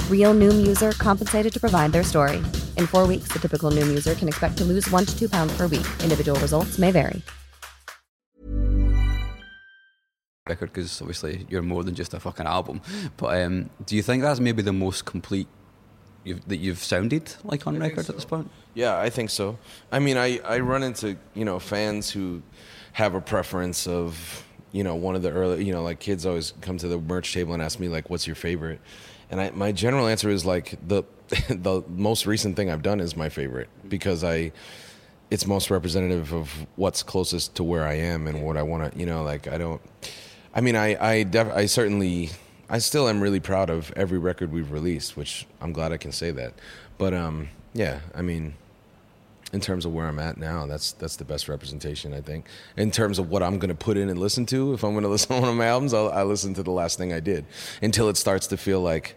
Real 0.09 0.35
Noom 0.35 0.65
user 0.65 0.93
compensated 0.93 1.53
to 1.53 1.59
provide 1.59 1.91
their 1.91 2.05
story. 2.05 2.37
In 2.77 2.87
four 2.87 3.09
weeks, 3.09 3.33
the 3.33 3.41
typical 3.41 3.73
Noom 3.73 3.89
user 3.89 4.15
can 4.15 4.29
expect 4.29 4.57
to 4.59 4.65
lose 4.65 4.89
one 4.91 5.05
to 5.05 5.19
two 5.19 5.29
pounds 5.29 5.53
per 5.57 5.67
week. 5.67 5.87
Individual 6.05 6.39
results 6.39 6.79
may 6.79 6.93
vary. 6.93 7.21
Record, 10.49 10.73
because 10.73 11.01
obviously 11.01 11.47
you're 11.49 11.63
more 11.63 11.85
than 11.85 11.95
just 11.95 12.13
a 12.13 12.21
fucking 12.21 12.47
album. 12.47 12.81
But 13.17 13.41
um, 13.43 13.71
do 13.87 13.95
you 13.95 14.03
think 14.03 14.23
that's 14.23 14.41
maybe 14.41 14.63
the 14.63 14.73
most 14.73 15.05
complete 15.05 15.47
you've, 16.25 16.47
that 16.49 16.57
you've 16.57 16.79
sounded 16.79 17.35
like 17.45 17.67
on 17.67 17.79
record 17.79 18.07
so. 18.07 18.13
at 18.13 18.17
this 18.17 18.25
point? 18.25 18.51
Yeah, 18.75 18.99
I 18.99 19.11
think 19.11 19.31
so. 19.31 19.59
I 19.91 19.99
mean, 19.99 20.17
I, 20.17 20.39
I 20.39 20.61
run 20.61 20.83
into 20.83 21.17
you 21.35 21.45
know 21.45 21.59
fans 21.59 22.11
who 22.11 22.43
have 22.93 23.15
a 23.15 23.21
preference 23.21 23.87
of 23.87 24.45
you 24.73 24.85
know 24.85 24.95
one 24.95 25.17
of 25.17 25.23
the 25.23 25.31
early 25.31 25.65
you 25.65 25.73
know 25.73 25.83
like 25.83 25.99
kids 25.99 26.27
always 26.27 26.53
come 26.61 26.79
to 26.79 26.89
the 26.89 26.99
merch 26.99 27.33
table 27.33 27.55
and 27.55 27.63
ask 27.63 27.81
me 27.81 27.89
like 27.89 28.11
what's 28.11 28.27
your 28.27 28.37
favorite, 28.37 28.81
and 29.31 29.41
I, 29.41 29.51
my 29.51 29.73
general 29.73 30.07
answer 30.07 30.31
is 30.31 30.45
like 30.45 30.77
the 30.87 31.03
the 31.49 31.83
most 31.89 32.27
recent 32.27 32.57
thing 32.57 32.71
I've 32.71 32.83
done 32.83 33.01
is 33.01 33.17
my 33.17 33.29
favorite 33.29 33.69
because 33.89 34.25
I 34.25 34.53
it's 35.31 35.47
most 35.47 35.71
representative 35.71 36.33
of 36.33 36.51
what's 36.75 37.05
closest 37.05 37.55
to 37.55 37.63
where 37.63 37.85
I 37.85 37.95
am 37.95 38.27
and 38.27 38.43
what 38.43 38.57
I 38.57 38.63
want 38.63 38.93
to 38.93 38.99
you 38.99 39.07
know 39.07 39.23
like 39.23 39.49
I 39.49 39.59
don't. 39.59 39.81
I 40.53 40.61
mean, 40.61 40.75
I 40.75 40.97
I, 41.01 41.23
def- 41.23 41.53
I 41.55 41.67
certainly 41.67 42.31
I 42.71 42.79
still 42.79 43.09
am 43.09 43.21
really 43.21 43.41
proud 43.41 43.69
of 43.69 43.93
every 43.97 44.19
record 44.19 44.53
we've 44.53 44.71
released, 44.71 45.17
which 45.17 45.45
I'm 45.61 45.73
glad 45.73 45.91
I 45.91 45.97
can 45.97 46.13
say 46.13 46.31
that. 46.31 46.55
But 46.99 47.13
um, 47.13 47.49
yeah, 47.75 47.99
I 48.15 48.23
mean, 48.23 48.55
in 49.53 49.61
terms 49.61 49.85
of 49.85 49.93
where 49.93 50.07
I'm 50.07 50.21
at 50.21 50.37
now, 50.39 50.67
that's 50.67 50.93
that's 50.93 51.17
the 51.17 51.25
best 51.25 51.49
representation 51.49 52.15
I 52.15 52.21
think. 52.21 52.47
In 52.77 52.93
terms 52.93 53.19
of 53.19 53.29
what 53.29 53.43
I'm 53.43 53.59
going 53.59 53.71
to 53.71 53.75
put 53.75 53.97
in 53.97 54.09
and 54.09 54.21
listen 54.21 54.47
to, 54.47 54.73
if 54.73 54.85
I'm 54.85 54.93
going 54.93 55.03
to 55.09 55.09
listen 55.09 55.35
to 55.35 55.41
one 55.41 55.51
of 55.51 55.57
my 55.57 55.67
albums, 55.67 55.93
I'll, 55.93 56.11
I 56.11 56.23
listen 56.23 56.55
to 56.55 56.63
the 56.63 56.71
last 56.71 56.97
thing 56.97 57.13
I 57.13 57.19
did 57.19 57.45
until 57.83 58.09
it 58.09 58.17
starts 58.17 58.47
to 58.49 58.57
feel 58.57 58.81
like, 58.81 59.17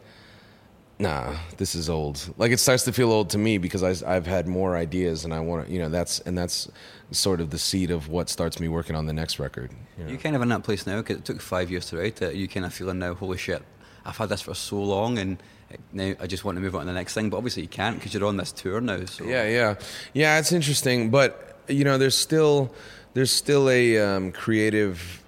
nah, 1.03 1.35
this 1.57 1.75
is 1.75 1.89
old. 1.89 2.33
Like 2.37 2.51
it 2.51 2.59
starts 2.59 2.83
to 2.83 2.93
feel 2.93 3.11
old 3.11 3.29
to 3.31 3.37
me 3.37 3.57
because 3.57 3.83
I, 3.83 4.15
I've 4.15 4.25
had 4.25 4.47
more 4.47 4.75
ideas 4.75 5.25
and 5.25 5.33
I 5.33 5.41
want 5.41 5.67
to, 5.67 5.73
you 5.73 5.79
know, 5.79 5.89
that's 5.89 6.19
and 6.21 6.37
that's 6.37 6.69
sort 7.11 7.41
of 7.41 7.51
the 7.51 7.59
seed 7.59 7.91
of 7.91 8.07
what 8.07 8.29
starts 8.29 8.59
me 8.59 8.69
working 8.69 8.95
on 8.95 9.05
the 9.05 9.13
next 9.13 9.37
record. 9.37 9.71
You 9.97 10.05
know? 10.05 10.09
You're 10.11 10.19
kind 10.19 10.35
of 10.35 10.41
in 10.41 10.49
that 10.49 10.63
place 10.63 10.87
now 10.87 10.97
because 10.97 11.17
it 11.17 11.25
took 11.25 11.41
five 11.41 11.69
years 11.69 11.85
to 11.87 11.97
write 11.97 12.21
it. 12.21 12.35
You 12.35 12.47
kind 12.47 12.65
of 12.65 12.73
feeling 12.73 12.99
now, 12.99 13.13
holy 13.13 13.37
shit, 13.37 13.61
I've 14.05 14.17
had 14.17 14.29
this 14.29 14.41
for 14.41 14.55
so 14.55 14.81
long 14.81 15.17
and 15.19 15.43
now 15.91 16.13
I 16.19 16.25
just 16.25 16.45
want 16.45 16.55
to 16.55 16.61
move 16.61 16.75
on 16.75 16.81
to 16.81 16.87
the 16.87 16.93
next 16.93 17.13
thing. 17.13 17.29
But 17.29 17.37
obviously 17.37 17.63
you 17.63 17.69
can't 17.69 17.97
because 17.97 18.13
you're 18.13 18.25
on 18.25 18.37
this 18.37 18.53
tour 18.53 18.81
now. 18.81 19.03
So. 19.05 19.25
Yeah, 19.25 19.47
yeah, 19.47 19.75
yeah. 20.13 20.39
It's 20.39 20.53
interesting, 20.53 21.11
but 21.11 21.59
you 21.67 21.83
know, 21.83 21.97
there's 21.97 22.17
still 22.17 22.73
there's 23.13 23.31
still 23.31 23.69
a 23.69 23.97
um, 23.99 24.31
creative 24.31 25.22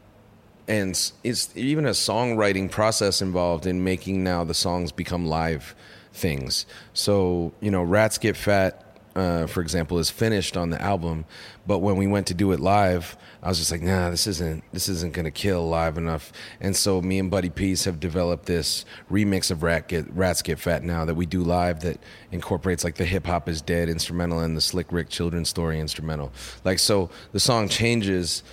and 0.67 1.11
it's 1.23 1.55
even 1.55 1.85
a 1.85 1.91
songwriting 1.91 2.69
process 2.71 3.21
involved 3.21 3.65
in 3.65 3.83
making 3.83 4.23
now 4.23 4.43
the 4.43 4.53
songs 4.53 4.91
become 4.91 5.25
live 5.25 5.75
things. 6.13 6.65
So 6.93 7.53
you 7.59 7.71
know, 7.71 7.83
Rats 7.83 8.17
Get 8.17 8.35
Fat 8.35 8.85
uh, 9.15 9.47
for 9.47 9.61
example, 9.61 9.97
is 9.97 10.09
finished 10.09 10.57
on 10.57 10.69
the 10.71 10.81
album, 10.81 11.23
but 11.65 11.79
when 11.79 11.95
we 11.95 12.05
went 12.05 12.27
to 12.27 12.33
do 12.33 12.51
it 12.51 12.59
live, 12.59 13.15
I 13.41 13.47
was 13.47 13.57
just 13.57 13.71
like, 13.71 13.81
nah, 13.81 14.09
this 14.09 14.27
isn't 14.27 14.63
this 14.73 14.89
isn't 14.89 15.13
gonna 15.13 15.31
kill 15.31 15.67
live 15.69 15.97
enough. 15.97 16.33
And 16.59 16.75
so 16.75 17.01
me 17.01 17.19
and 17.19 17.31
Buddy 17.31 17.49
Peace 17.49 17.85
have 17.85 17.99
developed 17.99 18.45
this 18.45 18.83
remix 19.09 19.51
of 19.51 19.63
Rat 19.63 19.87
Get 19.87 20.11
Rats 20.11 20.41
Get 20.41 20.59
Fat 20.59 20.83
now 20.83 21.05
that 21.05 21.15
we 21.15 21.25
do 21.25 21.43
live 21.43 21.79
that 21.81 21.99
incorporates 22.31 22.83
like 22.83 22.95
the 22.95 23.05
hip 23.05 23.25
hop 23.25 23.47
is 23.47 23.61
dead 23.61 23.87
instrumental 23.87 24.39
and 24.39 24.57
the 24.57 24.61
Slick 24.61 24.91
Rick 24.91 25.09
children's 25.09 25.47
story 25.47 25.79
instrumental. 25.79 26.33
Like 26.65 26.79
so, 26.79 27.09
the 27.31 27.39
song 27.39 27.69
changes. 27.69 28.43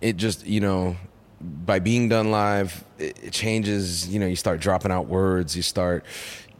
It 0.00 0.16
just 0.16 0.44
you 0.44 0.60
know 0.60 0.96
by 1.40 1.78
being 1.78 2.08
done 2.08 2.30
live, 2.30 2.84
it 2.98 3.32
changes. 3.32 4.08
You 4.08 4.20
know, 4.20 4.26
you 4.26 4.36
start 4.36 4.60
dropping 4.60 4.92
out 4.92 5.06
words. 5.06 5.56
You 5.56 5.62
start, 5.62 6.04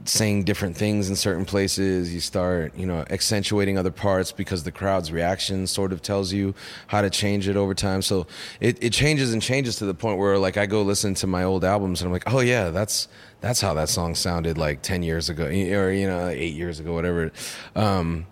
saying 0.04 0.44
different 0.44 0.76
things 0.76 1.08
in 1.08 1.16
certain 1.16 1.44
places. 1.44 2.12
You 2.12 2.20
start, 2.20 2.76
you 2.76 2.86
know, 2.86 3.04
accentuating 3.10 3.78
other 3.78 3.90
parts 3.90 4.32
because 4.32 4.62
the 4.62 4.72
crowd's 4.72 5.12
reaction 5.12 5.66
sort 5.66 5.92
of 5.92 6.02
tells 6.02 6.32
you 6.32 6.54
how 6.86 7.02
to 7.02 7.10
change 7.10 7.48
it 7.48 7.56
over 7.56 7.74
time. 7.74 8.02
So 8.02 8.26
it, 8.60 8.82
it 8.82 8.92
changes 8.92 9.32
and 9.32 9.42
changes 9.42 9.76
to 9.76 9.86
the 9.86 9.94
point 9.94 10.18
where 10.18 10.38
like 10.38 10.56
I 10.56 10.66
go 10.66 10.82
listen 10.82 11.14
to 11.14 11.26
my 11.26 11.44
old 11.44 11.64
albums 11.64 12.00
and 12.00 12.08
I'm 12.08 12.12
like, 12.12 12.32
oh 12.32 12.40
yeah, 12.40 12.70
that's 12.70 13.08
that's 13.40 13.60
how 13.60 13.74
that 13.74 13.88
song 13.88 14.14
sounded 14.14 14.58
like 14.58 14.82
ten 14.82 15.02
years 15.02 15.28
ago 15.28 15.44
or 15.44 15.92
you 15.92 16.06
know 16.06 16.28
eight 16.28 16.54
years 16.54 16.80
ago, 16.80 16.94
whatever. 16.94 17.32
Um, 17.74 18.26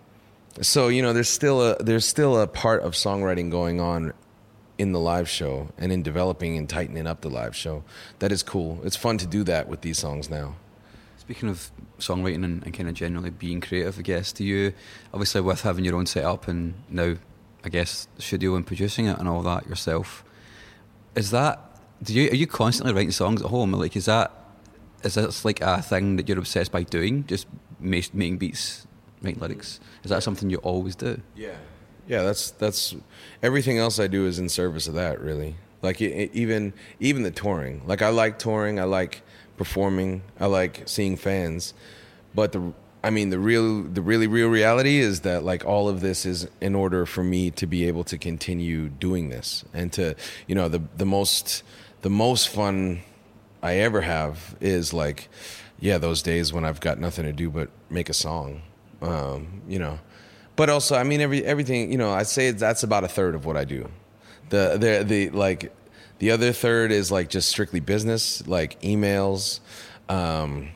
so 0.61 0.89
you 0.89 1.03
know, 1.03 1.13
there's 1.13 1.29
still 1.29 1.63
a 1.63 1.83
there's 1.83 2.07
still 2.07 2.41
a 2.41 2.47
part 2.47 2.83
of 2.83 2.93
songwriting 2.93 3.51
going 3.51 3.81
on 3.81 4.13
in 4.79 4.93
the 4.93 5.01
live 5.01 5.29
show 5.29 5.69
and 5.77 5.93
in 5.93 6.03
developing 6.03 6.57
and 6.57 6.69
tightening 6.69 7.07
up 7.07 7.21
the 7.21 7.29
live 7.29 7.55
show. 7.55 7.83
That 8.21 8.33
is 8.33 8.43
cool. 8.43 8.81
It's 8.85 8.97
fun 8.97 9.19
to 9.19 9.27
do 9.27 9.43
that 9.45 9.69
with 9.69 9.81
these 9.81 9.99
songs 9.99 10.31
now. 10.31 10.55
Speaking 11.19 11.49
of 11.49 11.71
songwriting 11.99 12.45
and, 12.45 12.63
and 12.65 12.73
kind 12.73 12.89
of 12.89 12.95
generally 12.95 13.31
being 13.31 13.61
creative, 13.61 13.99
I 13.99 14.03
guess, 14.03 14.33
do 14.33 14.45
you, 14.45 14.73
obviously 15.13 15.41
with 15.41 15.63
having 15.63 15.85
your 15.85 15.97
own 15.97 16.07
setup 16.07 16.49
and 16.49 16.75
now, 16.89 17.17
I 17.65 17.69
guess, 17.69 18.09
studio 18.19 18.55
and 18.55 18.67
producing 18.67 19.07
it 19.07 19.19
and 19.19 19.29
all 19.29 19.43
that 19.43 19.69
yourself, 19.69 20.25
is 21.15 21.33
that, 21.33 21.61
do 22.03 22.15
you, 22.15 22.31
are 22.31 22.37
you 22.37 22.47
constantly 22.47 22.95
writing 22.95 23.11
songs 23.11 23.43
at 23.43 23.49
home? 23.49 23.73
Like, 23.73 23.97
is 23.97 24.07
that, 24.07 24.33
is 25.03 25.15
this 25.15 25.45
like 25.45 25.61
a 25.61 25.83
thing 25.83 26.17
that 26.17 26.29
you're 26.29 26.39
obsessed 26.39 26.71
by 26.71 26.85
doing? 26.85 27.27
Just 27.27 27.47
making 27.81 28.39
beats, 28.39 28.87
writing 29.21 29.41
lyrics? 29.41 29.81
Is 30.05 30.11
that 30.11 30.23
something 30.23 30.49
you 30.49 30.59
always 30.59 30.95
do? 30.95 31.21
Yeah. 31.35 31.57
Yeah, 32.09 32.23
that's 32.23 32.51
that's 32.53 32.97
everything 33.43 33.79
else 33.79 34.01
I 34.01 34.07
do 34.07 34.27
is 34.27 34.39
in 34.39 34.49
service 34.49 34.89
of 34.89 34.95
that, 34.95 35.21
really. 35.21 35.57
Like 35.83 36.01
it, 36.01 36.11
it, 36.13 36.35
even 36.35 36.73
even 36.99 37.23
the 37.23 37.31
touring. 37.31 37.83
Like 37.87 38.03
I 38.03 38.09
like 38.09 38.39
touring. 38.39 38.81
I 38.81 38.85
like 38.85 39.23
performing. 39.59 40.23
I 40.41 40.47
like 40.47 40.83
seeing 40.87 41.17
fans. 41.17 41.75
But 42.35 42.53
the 42.53 42.73
I 43.05 43.11
mean 43.11 43.31
the 43.31 43.39
real 43.39 43.83
the 43.83 44.01
really 44.01 44.27
real 44.27 44.49
reality 44.49 44.99
is 44.99 45.21
that 45.21 45.45
like 45.45 45.65
all 45.67 45.89
of 45.89 46.01
this 46.01 46.25
is 46.25 46.49
in 46.61 46.75
order 46.75 47.05
for 47.05 47.23
me 47.23 47.51
to 47.53 47.67
be 47.67 47.87
able 47.87 48.05
to 48.05 48.19
continue 48.19 48.89
doing 48.89 49.29
this 49.29 49.65
and 49.73 49.93
to 49.93 50.17
you 50.47 50.55
know 50.55 50.69
the 50.69 50.83
the 50.97 51.07
most 51.07 51.63
the 52.03 52.11
most 52.11 52.49
fun 52.49 53.03
I 53.63 53.77
ever 53.77 54.01
have 54.01 54.57
is 54.61 54.93
like 54.93 55.29
yeah 55.79 55.99
those 55.99 56.23
days 56.23 56.53
when 56.53 56.65
I've 56.65 56.81
got 56.81 56.99
nothing 56.99 57.25
to 57.25 57.33
do 57.33 57.51
but 57.51 57.71
make 57.89 58.09
a 58.09 58.15
song 58.15 58.63
um, 59.01 59.63
you 59.69 59.79
know 59.79 60.01
but 60.59 60.69
also 60.69 60.97
I 60.97 61.05
mean 61.05 61.21
every 61.21 61.45
everything 61.45 61.91
you 61.93 61.97
know 61.97 62.11
I'd 62.13 62.27
say 62.27 62.51
that's 62.51 62.83
about 62.83 63.05
a 63.05 63.09
third 63.09 63.37
of 63.37 63.47
what 63.47 63.57
I 63.57 63.65
do. 63.65 63.89
The 64.51 64.77
the 64.77 65.05
the 65.05 65.31
like 65.31 65.73
the 66.19 66.33
other 66.33 66.53
third 66.53 66.91
is 66.91 67.13
like 67.13 67.31
just 67.31 67.49
strictly 67.49 67.79
business 67.79 68.47
like 68.47 68.79
emails 68.83 69.61
um, 70.09 70.71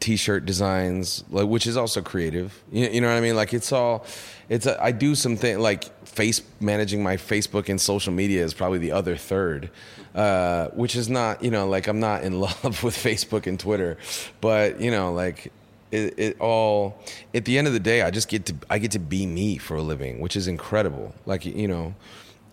t-shirt 0.00 0.46
designs 0.46 1.24
like 1.30 1.46
which 1.46 1.66
is 1.66 1.76
also 1.76 2.00
creative. 2.00 2.64
You, 2.72 2.88
you 2.88 3.00
know 3.02 3.08
what 3.08 3.18
i 3.18 3.20
mean? 3.20 3.36
Like 3.36 3.52
it's 3.52 3.70
all 3.70 4.06
it's 4.48 4.64
a, 4.64 4.82
i 4.82 4.92
do 4.92 5.14
something 5.14 5.58
like 5.58 5.84
face 6.06 6.40
managing 6.60 7.02
my 7.02 7.16
facebook 7.16 7.68
and 7.68 7.80
social 7.80 8.12
media 8.12 8.44
is 8.44 8.54
probably 8.54 8.78
the 8.78 8.92
other 8.92 9.16
third 9.16 9.70
uh, 10.14 10.68
which 10.68 10.94
is 10.94 11.08
not 11.08 11.42
you 11.42 11.50
know 11.50 11.68
like 11.68 11.88
i'm 11.88 12.00
not 12.00 12.22
in 12.22 12.40
love 12.46 12.82
with 12.82 12.96
facebook 12.96 13.46
and 13.46 13.60
twitter. 13.60 13.98
But 14.40 14.80
you 14.80 14.90
know 14.90 15.12
like 15.12 15.52
it, 15.96 16.14
it 16.18 16.40
all 16.40 16.98
at 17.34 17.44
the 17.44 17.58
end 17.58 17.66
of 17.66 17.72
the 17.72 17.80
day 17.80 18.02
i 18.02 18.10
just 18.10 18.28
get 18.28 18.46
to 18.46 18.54
i 18.70 18.78
get 18.78 18.90
to 18.90 18.98
be 18.98 19.26
me 19.26 19.56
for 19.56 19.76
a 19.76 19.82
living 19.82 20.20
which 20.20 20.36
is 20.36 20.46
incredible 20.48 21.14
like 21.26 21.44
you 21.44 21.68
know 21.68 21.94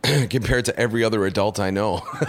compared 0.30 0.66
to 0.66 0.78
every 0.78 1.02
other 1.02 1.26
adult 1.26 1.62
I 1.62 1.70
know. 1.70 2.02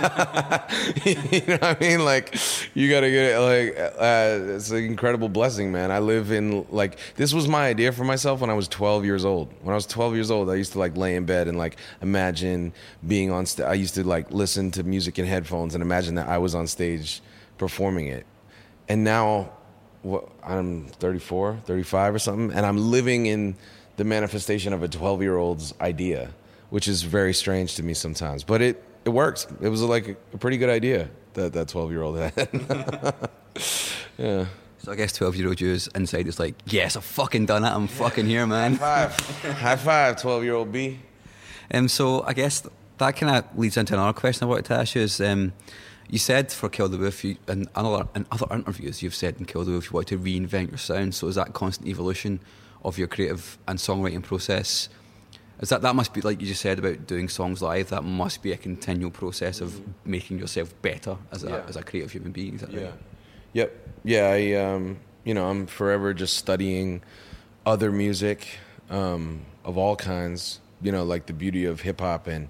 you 1.05 1.43
know 1.49 1.59
what 1.59 1.65
I 1.65 1.77
mean? 1.81 2.05
Like, 2.05 2.39
you 2.73 2.89
gotta 2.89 3.11
get 3.11 3.33
it. 3.33 3.39
Like, 3.41 3.95
uh, 3.99 4.55
it's 4.55 4.71
an 4.71 4.85
incredible 4.85 5.29
blessing, 5.29 5.73
man. 5.73 5.91
I 5.91 5.99
live 5.99 6.31
in 6.31 6.67
like 6.71 6.99
this 7.17 7.35
was 7.35 7.49
my 7.49 7.67
idea 7.67 7.91
for 7.91 8.05
myself 8.05 8.41
when 8.41 8.51
I 8.51 8.55
was 8.55 8.69
12 8.69 9.05
years 9.05 9.25
old. 9.25 9.53
When 9.63 9.73
I 9.73 9.75
was 9.75 9.87
12 9.87 10.15
years 10.15 10.31
old, 10.31 10.51
I 10.51 10.55
used 10.55 10.73
to 10.75 10.79
like 10.79 10.97
lay 10.97 11.17
in 11.17 11.25
bed 11.25 11.49
and 11.49 11.59
like 11.59 11.77
imagine 12.01 12.73
being 13.09 13.33
on. 13.33 13.45
stage 13.45 13.67
I 13.67 13.75
used 13.75 13.97
to 13.97 14.05
like 14.05 14.31
listen 14.31 14.71
to 14.73 14.85
music 14.85 15.19
in 15.19 15.27
headphones 15.27 15.75
and 15.75 15.83
imagine 15.83 16.15
that 16.15 16.29
I 16.29 16.39
was 16.39 16.55
on 16.55 16.69
stage 16.69 17.23
performing 17.59 18.07
it. 18.07 18.25
And 18.89 19.03
now, 19.03 19.51
what, 20.05 20.29
I'm 20.43 20.87
34, 20.87 21.61
35 21.65 22.15
or 22.15 22.19
something, 22.19 22.57
and 22.57 22.65
I'm 22.65 22.91
living 22.91 23.27
in 23.27 23.57
the 23.97 24.05
manifestation 24.05 24.73
of 24.73 24.83
a 24.83 24.89
12 24.89 25.23
year 25.23 25.37
old's 25.37 25.75
idea 25.81 26.31
which 26.75 26.89
is 26.89 27.05
very 27.05 27.33
strange 27.33 27.77
to 27.77 27.85
me 27.85 27.95
sometimes. 27.95 28.43
But 28.43 28.61
it 28.61 28.83
it 29.05 29.11
works. 29.11 29.47
It 29.61 29.69
was 29.69 29.81
like 29.81 30.17
a 30.33 30.39
pretty 30.39 30.57
good 30.57 30.71
idea 30.71 31.09
that 31.35 31.53
that 31.53 31.69
twelve 31.69 31.93
year 31.93 32.03
old 32.03 32.19
had. 32.19 32.33
yeah. 34.19 34.47
So 34.79 34.91
I 34.91 34.97
guess 34.97 35.13
twelve 35.13 35.37
year 35.37 35.47
old 35.47 35.59
Jews 35.59 35.89
inside 35.95 36.27
is 36.27 36.41
like, 36.41 36.57
yes, 36.67 36.97
I've 36.97 37.05
fucking 37.05 37.47
done 37.47 37.63
it. 37.65 37.69
I'm 37.69 37.87
fucking 37.87 38.27
here, 38.27 38.45
man. 38.45 38.75
High 38.75 39.07
five, 39.07 39.55
high 39.55 39.77
five, 39.77 40.21
12 40.21 40.43
year 40.43 40.55
old 40.55 40.73
B. 40.73 40.99
Um, 41.73 41.87
so 41.87 42.25
I 42.25 42.33
guess 42.33 42.67
that 42.99 43.17
kind 43.17 43.37
of 43.37 43.57
leads 43.57 43.77
into 43.77 43.95
another 43.95 44.13
question 44.13 44.45
I 44.45 44.49
wanted 44.49 44.65
to 44.65 44.75
ask 44.75 44.97
you 44.97 45.03
is. 45.03 45.21
Um, 45.21 45.53
you 46.15 46.19
said 46.21 46.53
for 46.53 46.69
Kill 46.69 46.89
the 46.89 46.97
Wolf, 46.97 47.25
you, 47.25 47.37
in, 47.49 47.67
other, 47.75 48.09
in 48.15 48.25
other 48.31 48.47
interviews, 48.55 49.03
you've 49.03 49.17
said 49.17 49.35
in 49.41 49.47
Kill 49.47 49.65
the 49.65 49.73
Wolf 49.73 49.87
you 49.87 49.95
want 49.95 50.07
to 50.09 50.19
reinvent 50.19 50.69
your 50.69 50.79
sound. 50.79 51.15
So 51.15 51.27
is 51.27 51.35
that 51.35 51.55
constant 51.55 51.89
evolution 51.89 52.39
of 52.85 52.99
your 52.99 53.09
creative 53.09 53.59
and 53.67 53.81
songwriting 53.81 54.23
process 54.23 54.89
is 55.61 55.69
that 55.69 55.83
that 55.83 55.95
must 55.95 56.13
be 56.13 56.21
like 56.21 56.41
you 56.41 56.47
just 56.47 56.61
said 56.61 56.79
about 56.79 57.07
doing 57.07 57.29
songs 57.29 57.63
live? 57.63 57.89
That 57.91 58.05
must 58.05 58.43
be 58.43 58.53
a 58.53 58.57
continual 58.57 59.11
process 59.11 59.61
of 59.61 59.71
mm-hmm. 59.71 59.91
making 60.05 60.39
yourself 60.39 60.75
better 60.83 61.17
as 61.33 61.45
a 61.45 61.49
yeah. 61.49 61.63
as 61.69 61.77
a 61.77 61.83
creative 61.83 62.13
human 62.13 62.33
being. 62.33 62.61
yeah. 62.71 62.81
Right? 62.83 62.95
Yep. 63.53 63.89
Yeah. 64.05 64.29
I 64.29 64.53
um, 64.55 64.99
you 65.25 65.33
know 65.33 65.49
I'm 65.49 65.67
forever 65.67 66.13
just 66.13 66.37
studying 66.37 67.03
other 67.65 67.93
music 67.93 68.47
um, 68.91 69.43
of 69.65 69.79
all 69.79 69.97
kinds. 69.97 70.61
You 70.83 70.93
know, 70.93 71.05
like 71.05 71.27
the 71.27 71.33
beauty 71.33 71.65
of 71.65 71.81
hip 71.81 72.01
hop 72.01 72.27
and 72.27 72.49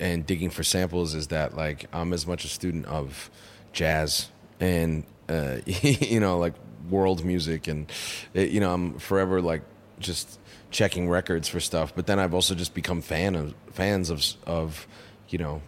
and 0.00 0.26
digging 0.26 0.50
for 0.50 0.64
samples 0.64 1.14
is 1.14 1.28
that 1.28 1.56
like 1.56 1.86
I'm 1.92 2.12
as 2.12 2.26
much 2.26 2.44
a 2.44 2.48
student 2.48 2.86
of 2.86 3.30
jazz 3.72 4.28
and 4.58 5.04
uh, 5.28 5.58
you 5.66 6.18
know 6.20 6.38
like 6.38 6.54
world 6.88 7.24
music 7.24 7.68
and 7.68 7.90
it, 8.34 8.50
you 8.50 8.60
know 8.60 8.72
I'm 8.72 8.98
forever 8.98 9.40
like 9.40 9.62
just 10.00 10.40
checking 10.70 11.08
records 11.08 11.48
for 11.48 11.60
stuff. 11.60 11.92
But 11.94 12.06
then 12.06 12.18
I've 12.18 12.34
also 12.34 12.54
just 12.54 12.74
become 12.74 13.02
fan 13.02 13.34
of 13.34 13.54
fans 13.72 14.10
of 14.10 14.24
of 14.46 14.86
you 15.28 15.38
know. 15.38 15.62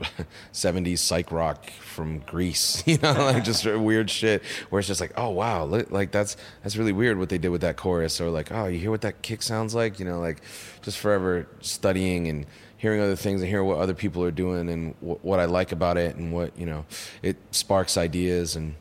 70s 0.54 0.96
psych 1.00 1.30
rock 1.30 1.68
from 1.68 2.20
Greece, 2.20 2.82
you 2.86 2.96
know, 3.02 3.12
like 3.12 3.44
just 3.44 3.66
weird 3.66 4.08
shit 4.08 4.42
where 4.70 4.78
it's 4.78 4.88
just 4.88 4.98
like, 4.98 5.12
oh 5.18 5.28
wow, 5.28 5.66
like 5.66 6.10
that's 6.10 6.38
that's 6.62 6.78
really 6.78 6.92
weird 6.92 7.18
what 7.18 7.28
they 7.28 7.36
did 7.36 7.50
with 7.50 7.60
that 7.60 7.76
chorus, 7.76 8.18
or 8.18 8.30
like, 8.30 8.50
oh, 8.50 8.64
you 8.64 8.78
hear 8.78 8.90
what 8.90 9.02
that 9.02 9.20
kick 9.20 9.42
sounds 9.42 9.74
like, 9.74 9.98
you 9.98 10.06
know, 10.06 10.18
like 10.18 10.40
just 10.80 10.96
forever 10.96 11.46
studying 11.60 12.28
and 12.28 12.46
hearing 12.80 13.02
other 13.02 13.14
things 13.14 13.42
and 13.42 13.50
hearing 13.50 13.66
what 13.66 13.76
other 13.76 13.92
people 13.92 14.24
are 14.24 14.30
doing 14.30 14.70
and 14.70 14.94
w- 15.00 15.18
what 15.20 15.38
I 15.38 15.44
like 15.44 15.70
about 15.70 15.98
it 15.98 16.16
and 16.16 16.32
what 16.32 16.58
you 16.58 16.64
know, 16.64 16.86
it 17.22 17.36
sparks 17.50 17.98
ideas 17.98 18.56
and 18.56 18.74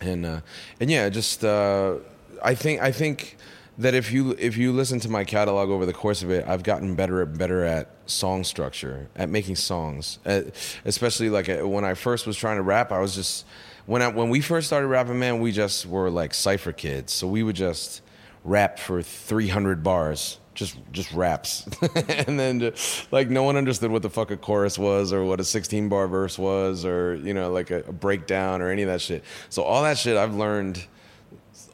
and 0.00 0.24
uh, 0.24 0.40
and 0.80 0.90
yeah, 0.90 1.10
just 1.10 1.44
uh, 1.44 1.96
I 2.42 2.54
think 2.54 2.80
I 2.80 2.90
think 2.90 3.36
that 3.76 3.92
if 3.92 4.10
you 4.10 4.30
if 4.38 4.56
you 4.56 4.72
listen 4.72 4.98
to 5.00 5.10
my 5.10 5.24
catalog 5.24 5.68
over 5.68 5.84
the 5.84 5.92
course 5.92 6.22
of 6.22 6.30
it, 6.30 6.46
I've 6.48 6.62
gotten 6.62 6.94
better 6.94 7.22
and 7.22 7.36
better 7.36 7.64
at 7.64 7.90
song 8.06 8.44
structure, 8.44 9.08
at 9.14 9.28
making 9.28 9.56
songs. 9.56 10.18
At, 10.24 10.54
especially 10.86 11.28
like 11.28 11.50
uh, 11.50 11.68
when 11.68 11.84
I 11.84 11.94
first 11.94 12.26
was 12.26 12.38
trying 12.38 12.56
to 12.56 12.62
rap, 12.62 12.92
I 12.92 13.00
was 13.00 13.14
just 13.14 13.44
when 13.84 14.00
I, 14.00 14.08
when 14.08 14.30
we 14.30 14.40
first 14.40 14.68
started 14.68 14.86
rapping, 14.88 15.18
man, 15.18 15.40
we 15.40 15.52
just 15.52 15.84
were 15.84 16.08
like 16.08 16.32
cipher 16.32 16.72
kids. 16.72 17.12
So 17.12 17.26
we 17.26 17.42
would 17.42 17.56
just 17.56 18.00
rap 18.42 18.78
for 18.78 19.02
300 19.02 19.82
bars, 19.82 20.38
just 20.54 20.78
just 20.92 21.12
raps, 21.12 21.66
and 21.94 22.38
then 22.38 22.60
just, 22.60 23.12
like 23.12 23.28
no 23.28 23.42
one 23.42 23.56
understood 23.56 23.90
what 23.90 24.02
the 24.02 24.10
fuck 24.10 24.30
a 24.30 24.36
chorus 24.36 24.78
was 24.78 25.12
or 25.12 25.24
what 25.24 25.40
a 25.40 25.44
16 25.44 25.88
bar 25.88 26.06
verse 26.08 26.38
was 26.38 26.84
or 26.84 27.16
you 27.16 27.34
know 27.34 27.50
like 27.50 27.70
a, 27.70 27.80
a 27.82 27.92
breakdown 27.92 28.62
or 28.62 28.70
any 28.70 28.82
of 28.82 28.88
that 28.88 29.00
shit. 29.00 29.24
So 29.48 29.62
all 29.62 29.82
that 29.82 29.98
shit 29.98 30.16
I've 30.16 30.34
learned 30.34 30.86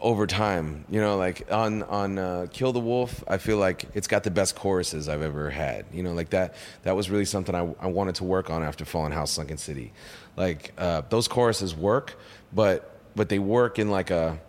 over 0.00 0.26
time. 0.26 0.84
You 0.90 1.00
know, 1.00 1.16
like 1.16 1.50
on 1.52 1.82
on 1.84 2.18
uh, 2.18 2.46
Kill 2.52 2.72
the 2.72 2.80
Wolf, 2.80 3.22
I 3.28 3.38
feel 3.38 3.58
like 3.58 3.84
it's 3.94 4.06
got 4.06 4.24
the 4.24 4.30
best 4.30 4.56
choruses 4.56 5.08
I've 5.08 5.22
ever 5.22 5.50
had. 5.50 5.86
You 5.92 6.02
know, 6.02 6.12
like 6.12 6.30
that 6.30 6.54
that 6.82 6.96
was 6.96 7.10
really 7.10 7.24
something 7.24 7.54
I, 7.54 7.74
I 7.80 7.86
wanted 7.86 8.16
to 8.16 8.24
work 8.24 8.50
on 8.50 8.62
after 8.62 8.84
Fallen 8.84 9.12
House, 9.12 9.30
Sunken 9.30 9.58
City. 9.58 9.92
Like 10.36 10.72
uh, 10.78 11.02
those 11.08 11.28
choruses 11.28 11.74
work, 11.74 12.18
but 12.52 12.98
but 13.14 13.28
they 13.28 13.38
work 13.38 13.78
in 13.78 13.90
like 13.90 14.10
a 14.10 14.40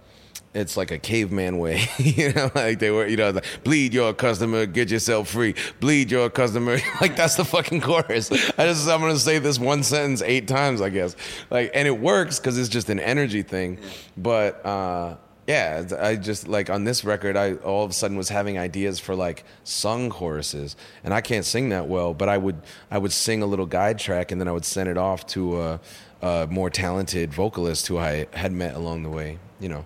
it's 0.54 0.76
like 0.76 0.92
a 0.92 1.00
caveman 1.00 1.58
way, 1.60 1.82
you 1.98 2.34
know, 2.34 2.52
like 2.54 2.80
they 2.80 2.92
were, 2.92 3.08
you 3.08 3.18
know, 3.18 3.30
like, 3.30 3.46
bleed 3.64 3.94
your 3.94 4.14
customer, 4.14 4.66
get 4.66 4.92
yourself 4.92 5.30
free. 5.30 5.56
Bleed 5.80 6.12
your 6.12 6.30
customer, 6.30 6.78
like 7.02 7.16
that's 7.16 7.36
the 7.36 7.46
fucking 7.46 7.82
chorus. 7.82 8.32
I 8.32 8.66
just 8.66 8.88
I'm 8.88 9.00
gonna 9.00 9.18
say 9.18 9.40
this 9.40 9.60
one 9.60 9.84
sentence 9.84 10.22
eight 10.22 10.48
times, 10.48 10.82
I 10.82 10.90
guess, 10.90 11.16
like, 11.50 11.72
and 11.74 11.88
it 11.88 12.00
works 12.00 12.40
because 12.40 12.58
it's 12.58 12.70
just 12.70 12.90
an 12.90 13.00
energy 13.00 13.42
thing, 13.44 13.80
but. 14.18 14.66
uh 14.66 15.16
yeah, 15.48 15.84
I 16.00 16.16
just 16.16 16.48
like 16.48 16.70
on 16.70 16.84
this 16.84 17.04
record, 17.04 17.36
I 17.36 17.56
all 17.56 17.84
of 17.84 17.90
a 17.92 17.94
sudden 17.94 18.16
was 18.16 18.30
having 18.30 18.58
ideas 18.60 19.00
for 19.00 19.16
like 19.16 19.44
sung 19.64 20.10
choruses, 20.10 20.76
and 21.04 21.14
I 21.14 21.20
can't 21.22 21.44
sing 21.44 21.70
that 21.70 21.88
well, 21.88 22.14
but 22.14 22.30
I 22.30 22.38
would 22.38 22.62
I 22.92 23.00
would 23.00 23.12
sing 23.12 23.42
a 23.42 23.46
little 23.46 23.66
guide 23.66 23.98
track, 24.00 24.32
and 24.32 24.40
then 24.40 24.48
I 24.48 24.52
would 24.52 24.64
send 24.66 24.88
it 24.88 24.98
off 24.98 25.26
to 25.28 25.62
a, 25.62 25.80
a 26.22 26.48
more 26.50 26.70
talented 26.70 27.34
vocalist 27.34 27.88
who 27.88 27.98
I 27.98 28.28
had 28.34 28.52
met 28.52 28.76
along 28.76 29.04
the 29.04 29.10
way, 29.10 29.40
you 29.62 29.70
know. 29.70 29.86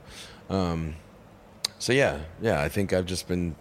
Um, 0.50 0.96
so 1.78 1.94
yeah, 1.94 2.20
yeah, 2.42 2.62
I 2.62 2.70
think 2.70 2.94
I've 2.94 3.06
just 3.06 3.28
been 3.28 3.56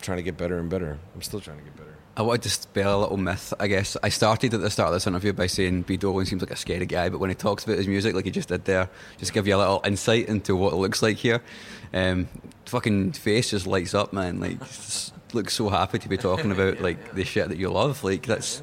trying 0.00 0.16
to 0.16 0.22
get 0.22 0.36
better 0.36 0.58
and 0.58 0.68
better. 0.68 0.98
I'm 1.14 1.22
still 1.22 1.40
trying 1.40 1.58
to 1.58 1.64
get 1.64 1.76
better. 1.76 1.90
I 2.16 2.22
wanted 2.22 2.42
to 2.42 2.48
dispel 2.48 2.98
a 2.98 3.00
little 3.00 3.16
myth, 3.16 3.54
I 3.60 3.68
guess. 3.68 3.96
I 4.02 4.08
started 4.08 4.52
at 4.52 4.60
the 4.60 4.68
start 4.68 4.88
of 4.88 4.94
this 4.94 5.06
interview 5.06 5.32
by 5.32 5.46
saying 5.46 5.82
B. 5.82 5.96
Dolan 5.96 6.26
seems 6.26 6.42
like 6.42 6.50
a 6.50 6.56
scary 6.56 6.84
guy, 6.84 7.08
but 7.08 7.18
when 7.18 7.30
he 7.30 7.36
talks 7.36 7.64
about 7.64 7.78
his 7.78 7.86
music, 7.86 8.14
like 8.14 8.24
he 8.24 8.30
just 8.30 8.48
did 8.48 8.64
there, 8.64 8.90
just 9.18 9.32
give 9.32 9.46
you 9.46 9.56
a 9.56 9.58
little 9.58 9.80
insight 9.84 10.28
into 10.28 10.56
what 10.56 10.72
it 10.72 10.76
looks 10.76 11.02
like 11.02 11.16
here. 11.16 11.40
Um, 11.94 12.28
fucking 12.66 13.12
face 13.12 13.50
just 13.50 13.66
lights 13.66 13.94
up, 13.94 14.12
man. 14.12 14.40
Like, 14.40 14.58
looks 15.32 15.54
so 15.54 15.68
happy 15.68 15.98
to 16.00 16.08
be 16.08 16.16
talking 16.16 16.50
about 16.50 16.80
like 16.80 17.14
the 17.14 17.24
shit 17.24 17.48
that 17.48 17.58
you 17.58 17.70
love. 17.70 18.02
Like, 18.02 18.26
that's 18.26 18.60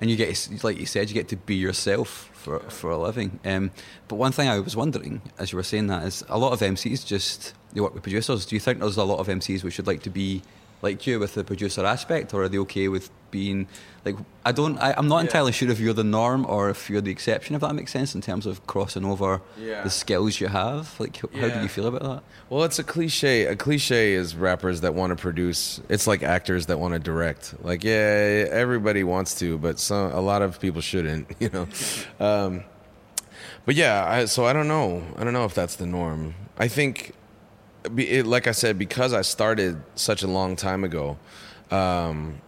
and 0.00 0.10
you 0.10 0.16
get 0.16 0.34
to, 0.34 0.66
like 0.66 0.78
you 0.78 0.86
said, 0.86 1.08
you 1.08 1.14
get 1.14 1.28
to 1.28 1.36
be 1.36 1.54
yourself 1.54 2.30
for 2.32 2.60
for 2.70 2.90
a 2.90 2.98
living. 2.98 3.38
Um, 3.44 3.70
but 4.08 4.16
one 4.16 4.32
thing 4.32 4.48
I 4.48 4.58
was 4.58 4.76
wondering, 4.76 5.22
as 5.38 5.52
you 5.52 5.56
were 5.56 5.62
saying 5.62 5.88
that, 5.88 6.04
is 6.04 6.24
a 6.28 6.38
lot 6.38 6.52
of 6.52 6.60
MCs 6.60 7.06
just 7.06 7.54
they 7.72 7.80
work 7.80 7.94
with 7.94 8.02
producers. 8.02 8.46
Do 8.46 8.56
you 8.56 8.60
think 8.60 8.80
there's 8.80 8.96
a 8.96 9.04
lot 9.04 9.18
of 9.18 9.28
MCs 9.28 9.62
which 9.62 9.76
would 9.76 9.86
like 9.86 10.02
to 10.02 10.10
be 10.10 10.42
like 10.82 11.06
you 11.06 11.18
with 11.18 11.34
the 11.34 11.44
producer 11.44 11.84
aspect, 11.84 12.32
or 12.34 12.42
are 12.44 12.48
they 12.48 12.58
okay 12.58 12.88
with 12.88 13.10
being 13.30 13.68
like? 14.04 14.16
I 14.44 14.52
don't. 14.52 14.78
I, 14.78 14.94
I'm 14.96 15.08
not 15.08 15.16
Yeah. 15.18 15.22
entirely 15.26 15.52
sure 15.52 15.70
if 15.70 15.78
you're 15.78 15.92
the 15.94 16.04
norm 16.04 16.46
or 16.46 16.70
if 16.70 16.88
you're 16.88 17.02
the 17.02 17.10
exception. 17.10 17.54
If 17.54 17.60
that 17.60 17.74
makes 17.74 17.92
sense 17.92 18.14
in 18.14 18.20
terms 18.22 18.46
of 18.46 18.66
crossing 18.66 19.04
over 19.04 19.40
Yeah. 19.58 19.82
the 19.82 19.90
skills 19.90 20.40
you 20.40 20.48
have. 20.48 20.98
Like, 20.98 21.16
how 21.34 21.48
do 21.48 21.60
you 21.62 21.68
feel 21.68 21.86
about 21.86 22.02
that? 22.02 22.22
Well, 22.48 22.64
it's 22.64 22.78
a 22.78 22.84
cliche. 22.84 23.44
A 23.46 23.54
cliche 23.56 24.14
is 24.14 24.34
rappers 24.34 24.80
that 24.80 24.94
want 24.94 25.10
to 25.10 25.16
produce. 25.16 25.80
It's 25.88 26.06
like 26.06 26.22
actors 26.22 26.66
that 26.66 26.78
want 26.78 26.94
to 26.94 26.98
direct. 27.00 27.54
Like, 27.62 27.84
yeah, 27.84 28.46
everybody 28.50 29.04
wants 29.04 29.34
to, 29.40 29.58
but 29.58 29.78
some 29.78 30.10
a 30.12 30.20
lot 30.20 30.40
of 30.42 30.58
people 30.60 30.80
shouldn't. 30.80 31.26
You 31.40 31.50
know. 31.50 31.66
Um, 32.20 32.64
but 33.66 33.74
yeah, 33.74 34.04
I, 34.08 34.24
so 34.24 34.46
I 34.46 34.52
don't 34.54 34.68
know. 34.68 35.02
I 35.18 35.24
don't 35.24 35.34
know 35.34 35.44
if 35.44 35.54
that's 35.54 35.76
the 35.76 35.86
norm. 35.86 36.34
I 36.58 36.66
think, 36.68 37.12
it, 37.96 38.26
like 38.26 38.46
I 38.46 38.52
said, 38.52 38.78
because 38.78 39.12
I 39.12 39.22
started 39.22 39.80
such 39.94 40.22
a 40.22 40.26
long 40.26 40.56
time 40.56 40.84
ago, 40.84 41.16
um, 41.70 42.40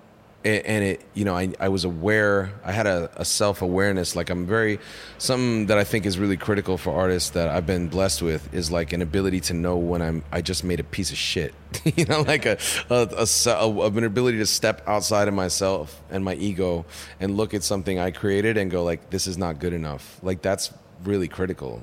a- 0.44 0.68
and 0.68 0.84
it, 0.84 1.04
you 1.14 1.24
know, 1.24 1.36
I, 1.36 1.52
I 1.60 1.68
was 1.68 1.84
aware. 1.84 2.52
I 2.64 2.72
had 2.72 2.86
a, 2.86 3.10
a 3.16 3.24
self 3.24 3.62
awareness. 3.62 4.16
Like 4.16 4.28
I'm 4.30 4.46
very, 4.46 4.78
something 5.18 5.66
that 5.66 5.78
I 5.78 5.84
think 5.84 6.04
is 6.04 6.18
really 6.18 6.36
critical 6.36 6.76
for 6.76 6.92
artists 6.92 7.30
that 7.30 7.48
I've 7.48 7.66
been 7.66 7.88
blessed 7.88 8.22
with 8.22 8.52
is 8.52 8.70
like 8.70 8.92
an 8.92 9.02
ability 9.02 9.40
to 9.40 9.54
know 9.54 9.76
when 9.76 10.02
I'm. 10.02 10.24
I 10.32 10.42
just 10.42 10.64
made 10.64 10.80
a 10.80 10.84
piece 10.84 11.10
of 11.10 11.16
shit. 11.16 11.54
you 11.96 12.04
know, 12.04 12.22
like 12.22 12.44
a, 12.44 12.58
a, 12.90 13.26
a, 13.46 13.50
a 13.50 13.90
an 13.90 14.04
ability 14.04 14.38
to 14.38 14.46
step 14.46 14.82
outside 14.86 15.28
of 15.28 15.34
myself 15.34 16.02
and 16.10 16.24
my 16.24 16.34
ego 16.34 16.84
and 17.20 17.36
look 17.36 17.54
at 17.54 17.62
something 17.62 17.98
I 17.98 18.10
created 18.10 18.56
and 18.56 18.70
go 18.70 18.82
like, 18.84 19.10
this 19.10 19.26
is 19.26 19.38
not 19.38 19.60
good 19.60 19.72
enough. 19.72 20.18
Like 20.22 20.42
that's 20.42 20.72
really 21.04 21.28
critical 21.28 21.82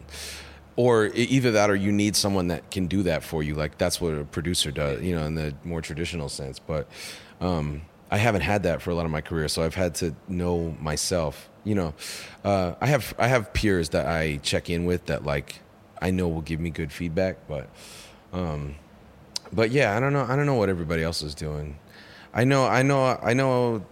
or 0.79 1.07
either 1.13 1.51
that 1.51 1.69
or 1.69 1.75
you 1.75 1.91
need 1.91 2.15
someone 2.15 2.47
that 2.47 2.71
can 2.71 2.87
do 2.87 3.03
that 3.03 3.21
for 3.21 3.43
you 3.43 3.53
like 3.53 3.77
that's 3.77 3.99
what 3.99 4.13
a 4.13 4.23
producer 4.23 4.71
does 4.71 5.01
you 5.01 5.13
know 5.13 5.25
in 5.25 5.35
the 5.35 5.53
more 5.65 5.81
traditional 5.81 6.29
sense. 6.29 6.57
But 6.57 6.87
um, 7.41 7.81
i 8.09 8.15
haven't 8.17 8.43
had 8.43 8.63
that 8.63 8.81
for 8.81 8.89
a 8.89 8.95
lot 8.95 9.03
of 9.03 9.11
my 9.11 9.19
career 9.19 9.49
so 9.49 9.61
i've 9.61 9.75
had 9.75 9.93
to 9.95 10.15
know 10.29 10.73
myself 10.79 11.49
you 11.65 11.75
know. 11.75 11.93
Uh, 12.45 12.75
i 12.79 12.85
have 12.87 13.13
i 13.19 13.27
have 13.27 13.51
peers 13.51 13.89
that 13.89 14.05
i 14.07 14.37
check 14.37 14.69
in 14.69 14.85
with 14.85 15.05
that 15.07 15.25
like 15.25 15.59
i 16.01 16.11
know 16.11 16.29
will 16.29 16.47
give 16.51 16.61
me 16.61 16.69
good 16.69 16.93
feedback 16.93 17.35
but 17.49 17.67
um, 18.31 18.75
but 19.51 19.71
yeah 19.71 19.97
i 19.97 19.99
don't 19.99 20.13
know 20.13 20.25
i 20.29 20.33
don't 20.37 20.45
know 20.45 20.55
what 20.55 20.69
everybody 20.69 21.03
else 21.03 21.21
is 21.21 21.35
doing. 21.35 21.77
I 22.33 22.45
know 22.45 22.65
i 22.65 22.83
know 22.83 23.19
i 23.21 23.33
know 23.33 23.83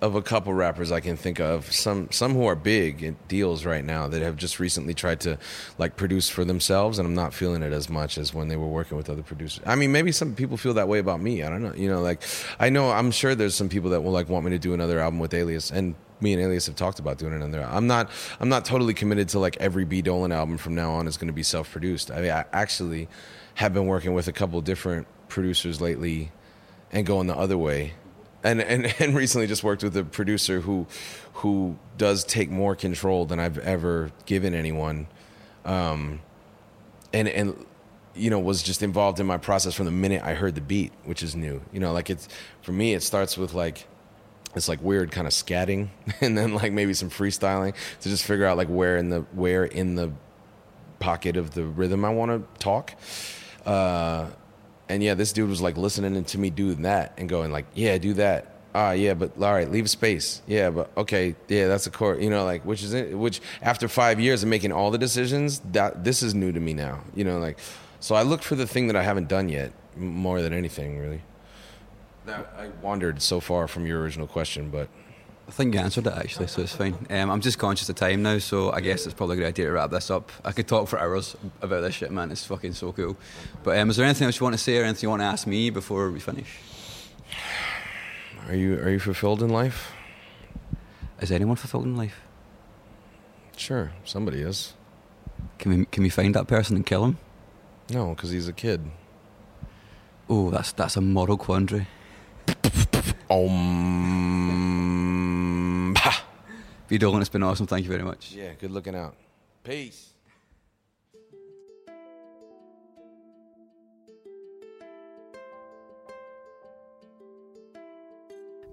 of 0.00 0.14
a 0.14 0.22
couple 0.22 0.54
rappers 0.54 0.90
I 0.90 1.00
can 1.00 1.16
think 1.16 1.40
of, 1.40 1.70
some 1.72 2.10
some 2.10 2.32
who 2.32 2.46
are 2.46 2.54
big 2.54 3.16
deals 3.28 3.64
right 3.66 3.84
now 3.84 4.08
that 4.08 4.22
have 4.22 4.36
just 4.36 4.58
recently 4.58 4.94
tried 4.94 5.20
to 5.20 5.38
like 5.76 5.96
produce 5.96 6.28
for 6.28 6.44
themselves, 6.44 6.98
and 6.98 7.06
I'm 7.06 7.14
not 7.14 7.34
feeling 7.34 7.62
it 7.62 7.72
as 7.72 7.90
much 7.90 8.16
as 8.16 8.32
when 8.32 8.48
they 8.48 8.56
were 8.56 8.66
working 8.66 8.96
with 8.96 9.10
other 9.10 9.22
producers. 9.22 9.62
I 9.66 9.76
mean, 9.76 9.92
maybe 9.92 10.10
some 10.12 10.34
people 10.34 10.56
feel 10.56 10.74
that 10.74 10.88
way 10.88 10.98
about 10.98 11.20
me. 11.20 11.42
I 11.42 11.50
don't 11.50 11.62
know. 11.62 11.74
You 11.74 11.88
know, 11.88 12.00
like 12.00 12.22
I 12.58 12.70
know 12.70 12.90
I'm 12.90 13.10
sure 13.10 13.34
there's 13.34 13.54
some 13.54 13.68
people 13.68 13.90
that 13.90 14.00
will 14.00 14.12
like 14.12 14.28
want 14.28 14.44
me 14.44 14.52
to 14.52 14.58
do 14.58 14.72
another 14.72 15.00
album 15.00 15.18
with 15.18 15.34
Alias, 15.34 15.70
and 15.70 15.94
me 16.20 16.32
and 16.32 16.42
Alias 16.42 16.66
have 16.66 16.76
talked 16.76 16.98
about 16.98 17.18
doing 17.18 17.34
another. 17.34 17.62
I'm 17.62 17.86
not 17.86 18.10
I'm 18.40 18.48
not 18.48 18.64
totally 18.64 18.94
committed 18.94 19.28
to 19.30 19.38
like 19.38 19.56
every 19.58 19.84
B 19.84 20.00
Dolan 20.00 20.32
album 20.32 20.56
from 20.56 20.74
now 20.74 20.92
on 20.92 21.06
is 21.08 21.18
going 21.18 21.28
to 21.28 21.34
be 21.34 21.42
self 21.42 21.70
produced. 21.70 22.10
I 22.10 22.22
mean, 22.22 22.30
I 22.30 22.44
actually 22.52 23.08
have 23.56 23.74
been 23.74 23.86
working 23.86 24.14
with 24.14 24.28
a 24.28 24.32
couple 24.32 24.60
different 24.62 25.06
producers 25.28 25.80
lately 25.80 26.32
and 26.92 27.06
going 27.06 27.26
the 27.26 27.36
other 27.36 27.58
way. 27.58 27.92
And, 28.42 28.60
and 28.60 28.86
and 29.00 29.14
recently 29.14 29.46
just 29.46 29.62
worked 29.62 29.82
with 29.82 29.96
a 29.96 30.04
producer 30.04 30.60
who 30.60 30.86
who 31.34 31.76
does 31.96 32.24
take 32.24 32.50
more 32.50 32.74
control 32.74 33.26
than 33.26 33.38
I've 33.38 33.58
ever 33.58 34.10
given 34.26 34.54
anyone. 34.54 35.06
Um 35.64 36.20
and 37.12 37.28
and 37.28 37.66
you 38.14 38.30
know 38.30 38.38
was 38.38 38.62
just 38.62 38.82
involved 38.82 39.20
in 39.20 39.26
my 39.26 39.36
process 39.38 39.74
from 39.74 39.86
the 39.86 39.92
minute 39.92 40.22
I 40.22 40.34
heard 40.34 40.54
the 40.54 40.60
beat, 40.60 40.92
which 41.04 41.22
is 41.22 41.36
new. 41.36 41.62
You 41.72 41.80
know, 41.80 41.92
like 41.92 42.10
it's 42.10 42.28
for 42.62 42.72
me 42.72 42.94
it 42.94 43.02
starts 43.02 43.36
with 43.36 43.54
like 43.54 43.86
it's 44.54 44.68
like 44.68 44.82
weird 44.82 45.12
kind 45.12 45.26
of 45.26 45.32
scatting 45.32 45.88
and 46.20 46.36
then 46.36 46.54
like 46.54 46.72
maybe 46.72 46.94
some 46.94 47.10
freestyling 47.10 47.74
to 48.00 48.08
just 48.08 48.24
figure 48.24 48.46
out 48.46 48.56
like 48.56 48.68
where 48.68 48.96
in 48.96 49.10
the 49.10 49.20
where 49.32 49.64
in 49.64 49.94
the 49.94 50.12
pocket 50.98 51.36
of 51.36 51.52
the 51.52 51.64
rhythm 51.64 52.04
I 52.04 52.10
want 52.10 52.30
to 52.30 52.60
talk. 52.60 52.94
Uh, 53.64 54.28
and 54.90 55.04
yeah, 55.04 55.14
this 55.14 55.32
dude 55.32 55.48
was 55.48 55.62
like 55.62 55.76
listening 55.76 56.24
to 56.24 56.38
me 56.38 56.50
do 56.50 56.74
that 56.74 57.14
and 57.16 57.28
going 57.28 57.52
like, 57.52 57.66
yeah, 57.74 57.96
do 57.96 58.12
that. 58.14 58.56
Ah, 58.74 58.90
yeah, 58.90 59.14
but 59.14 59.32
all 59.40 59.52
right, 59.52 59.70
leave 59.70 59.88
space. 59.88 60.42
Yeah, 60.48 60.70
but 60.70 60.90
okay, 60.96 61.36
yeah, 61.48 61.68
that's 61.68 61.86
a 61.86 61.90
core. 61.90 62.16
You 62.16 62.28
know, 62.28 62.44
like 62.44 62.64
which 62.64 62.82
is 62.82 62.92
it? 62.92 63.16
Which 63.16 63.40
after 63.62 63.86
five 63.88 64.18
years 64.18 64.42
of 64.42 64.48
making 64.48 64.72
all 64.72 64.90
the 64.90 64.98
decisions, 64.98 65.60
that 65.72 66.02
this 66.04 66.22
is 66.22 66.34
new 66.34 66.52
to 66.52 66.60
me 66.60 66.74
now. 66.74 67.02
You 67.14 67.24
know, 67.24 67.38
like 67.38 67.58
so 68.00 68.16
I 68.16 68.22
look 68.22 68.42
for 68.42 68.56
the 68.56 68.66
thing 68.66 68.88
that 68.88 68.96
I 68.96 69.02
haven't 69.02 69.28
done 69.28 69.48
yet 69.48 69.72
more 69.96 70.42
than 70.42 70.52
anything, 70.52 70.98
really. 70.98 71.22
That 72.26 72.52
I 72.58 72.68
wandered 72.82 73.22
so 73.22 73.38
far 73.40 73.68
from 73.68 73.86
your 73.86 74.00
original 74.00 74.26
question, 74.26 74.70
but 74.70 74.88
I 75.50 75.52
think 75.52 75.74
you 75.74 75.80
answered 75.80 76.06
it 76.06 76.12
actually, 76.12 76.46
so 76.46 76.62
it's 76.62 76.76
fine. 76.76 76.94
Um, 77.10 77.28
I'm 77.28 77.40
just 77.40 77.58
conscious 77.58 77.88
of 77.88 77.96
time 77.96 78.22
now, 78.22 78.38
so 78.38 78.70
I 78.70 78.80
guess 78.80 79.04
it's 79.04 79.14
probably 79.14 79.34
a 79.34 79.40
good 79.40 79.48
idea 79.48 79.64
to 79.64 79.72
wrap 79.72 79.90
this 79.90 80.08
up. 80.08 80.30
I 80.44 80.52
could 80.52 80.68
talk 80.68 80.86
for 80.86 80.96
hours 80.96 81.36
about 81.60 81.80
this 81.80 81.96
shit, 81.96 82.12
man. 82.12 82.30
It's 82.30 82.46
fucking 82.46 82.74
so 82.74 82.92
cool. 82.92 83.16
But 83.64 83.76
um, 83.80 83.90
is 83.90 83.96
there 83.96 84.06
anything 84.06 84.26
else 84.26 84.38
you 84.38 84.44
want 84.44 84.54
to 84.54 84.62
say 84.62 84.78
or 84.78 84.84
anything 84.84 85.02
you 85.02 85.10
want 85.10 85.22
to 85.22 85.26
ask 85.26 85.48
me 85.48 85.70
before 85.70 86.08
we 86.12 86.20
finish? 86.20 86.56
are 88.48 88.54
you 88.54 88.78
are 88.78 88.90
you 88.90 89.00
fulfilled 89.00 89.42
in 89.42 89.48
life? 89.48 89.90
Is 91.20 91.32
anyone 91.32 91.56
fulfilled 91.56 91.84
in 91.84 91.96
life? 91.96 92.20
Sure, 93.56 93.90
somebody 94.04 94.42
is. 94.42 94.74
Can 95.58 95.76
we 95.76 95.84
can 95.86 96.04
we 96.04 96.10
find 96.10 96.32
that 96.36 96.46
person 96.46 96.76
and 96.76 96.86
kill 96.86 97.04
him? 97.04 97.18
No, 97.90 98.14
because 98.14 98.30
he's 98.30 98.46
a 98.46 98.52
kid. 98.52 98.88
Oh, 100.28 100.50
that's 100.50 100.70
that's 100.70 100.96
a 100.96 101.00
moral 101.00 101.36
quandary. 101.36 101.88
Um. 103.28 104.49
B 106.90 106.98
Dolan, 106.98 107.20
it's 107.20 107.30
been 107.30 107.44
awesome. 107.44 107.68
Thank 107.68 107.84
you 107.84 107.90
very 107.90 108.02
much. 108.02 108.32
Yeah, 108.32 108.52
good 108.58 108.72
looking 108.72 108.96
out. 108.96 109.14
Peace. 109.62 110.08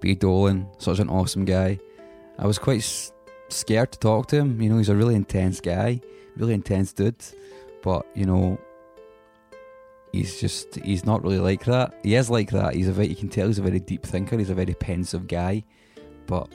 B 0.00 0.14
Dolan, 0.16 0.66
such 0.78 0.98
an 0.98 1.08
awesome 1.08 1.44
guy. 1.44 1.78
I 2.38 2.46
was 2.46 2.58
quite 2.58 2.78
s- 2.80 3.12
scared 3.50 3.92
to 3.92 3.98
talk 3.98 4.26
to 4.28 4.36
him. 4.36 4.60
You 4.60 4.68
know, 4.70 4.78
he's 4.78 4.88
a 4.88 4.96
really 4.96 5.14
intense 5.14 5.60
guy, 5.60 6.00
really 6.36 6.54
intense 6.54 6.92
dude. 6.92 7.14
But 7.82 8.04
you 8.14 8.24
know, 8.24 8.58
he's 10.12 10.40
just 10.40 10.74
he's 10.76 11.04
not 11.04 11.22
really 11.22 11.38
like 11.38 11.64
that. 11.66 11.94
He 12.02 12.16
is 12.16 12.30
like 12.30 12.50
that. 12.50 12.74
He's 12.74 12.88
a 12.88 12.92
very 12.92 13.08
you 13.08 13.16
can 13.16 13.28
tell 13.28 13.46
he's 13.46 13.58
a 13.58 13.62
very 13.62 13.80
deep 13.80 14.04
thinker. 14.04 14.38
He's 14.38 14.50
a 14.50 14.54
very 14.54 14.74
pensive 14.74 15.26
guy, 15.26 15.64
but 16.26 16.48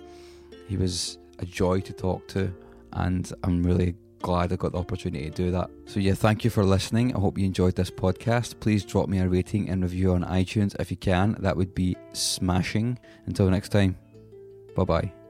he 0.67 0.77
was 0.77 1.17
a 1.39 1.45
joy 1.45 1.81
to 1.81 1.93
talk 1.93 2.27
to, 2.29 2.53
and 2.93 3.31
I'm 3.43 3.63
really 3.63 3.95
glad 4.21 4.53
I 4.53 4.55
got 4.55 4.71
the 4.71 4.79
opportunity 4.79 5.29
to 5.29 5.35
do 5.35 5.51
that. 5.51 5.69
So 5.85 5.99
yeah, 5.99 6.13
thank 6.13 6.43
you 6.43 6.49
for 6.49 6.63
listening. 6.63 7.15
I 7.15 7.19
hope 7.19 7.37
you 7.37 7.45
enjoyed 7.45 7.75
this 7.75 7.91
podcast. 7.91 8.59
Please 8.59 8.85
drop 8.85 9.09
me 9.09 9.19
a 9.19 9.27
rating 9.27 9.69
and 9.69 9.83
review 9.83 10.13
on 10.13 10.23
iTunes 10.23 10.75
if 10.79 10.89
you 10.89 10.97
can. 10.97 11.35
That 11.39 11.55
would 11.57 11.75
be 11.75 11.95
smashing. 12.13 12.97
Until 13.25 13.49
next 13.49 13.69
time, 13.69 13.97
bye 14.75 14.85
bye. 14.85 15.22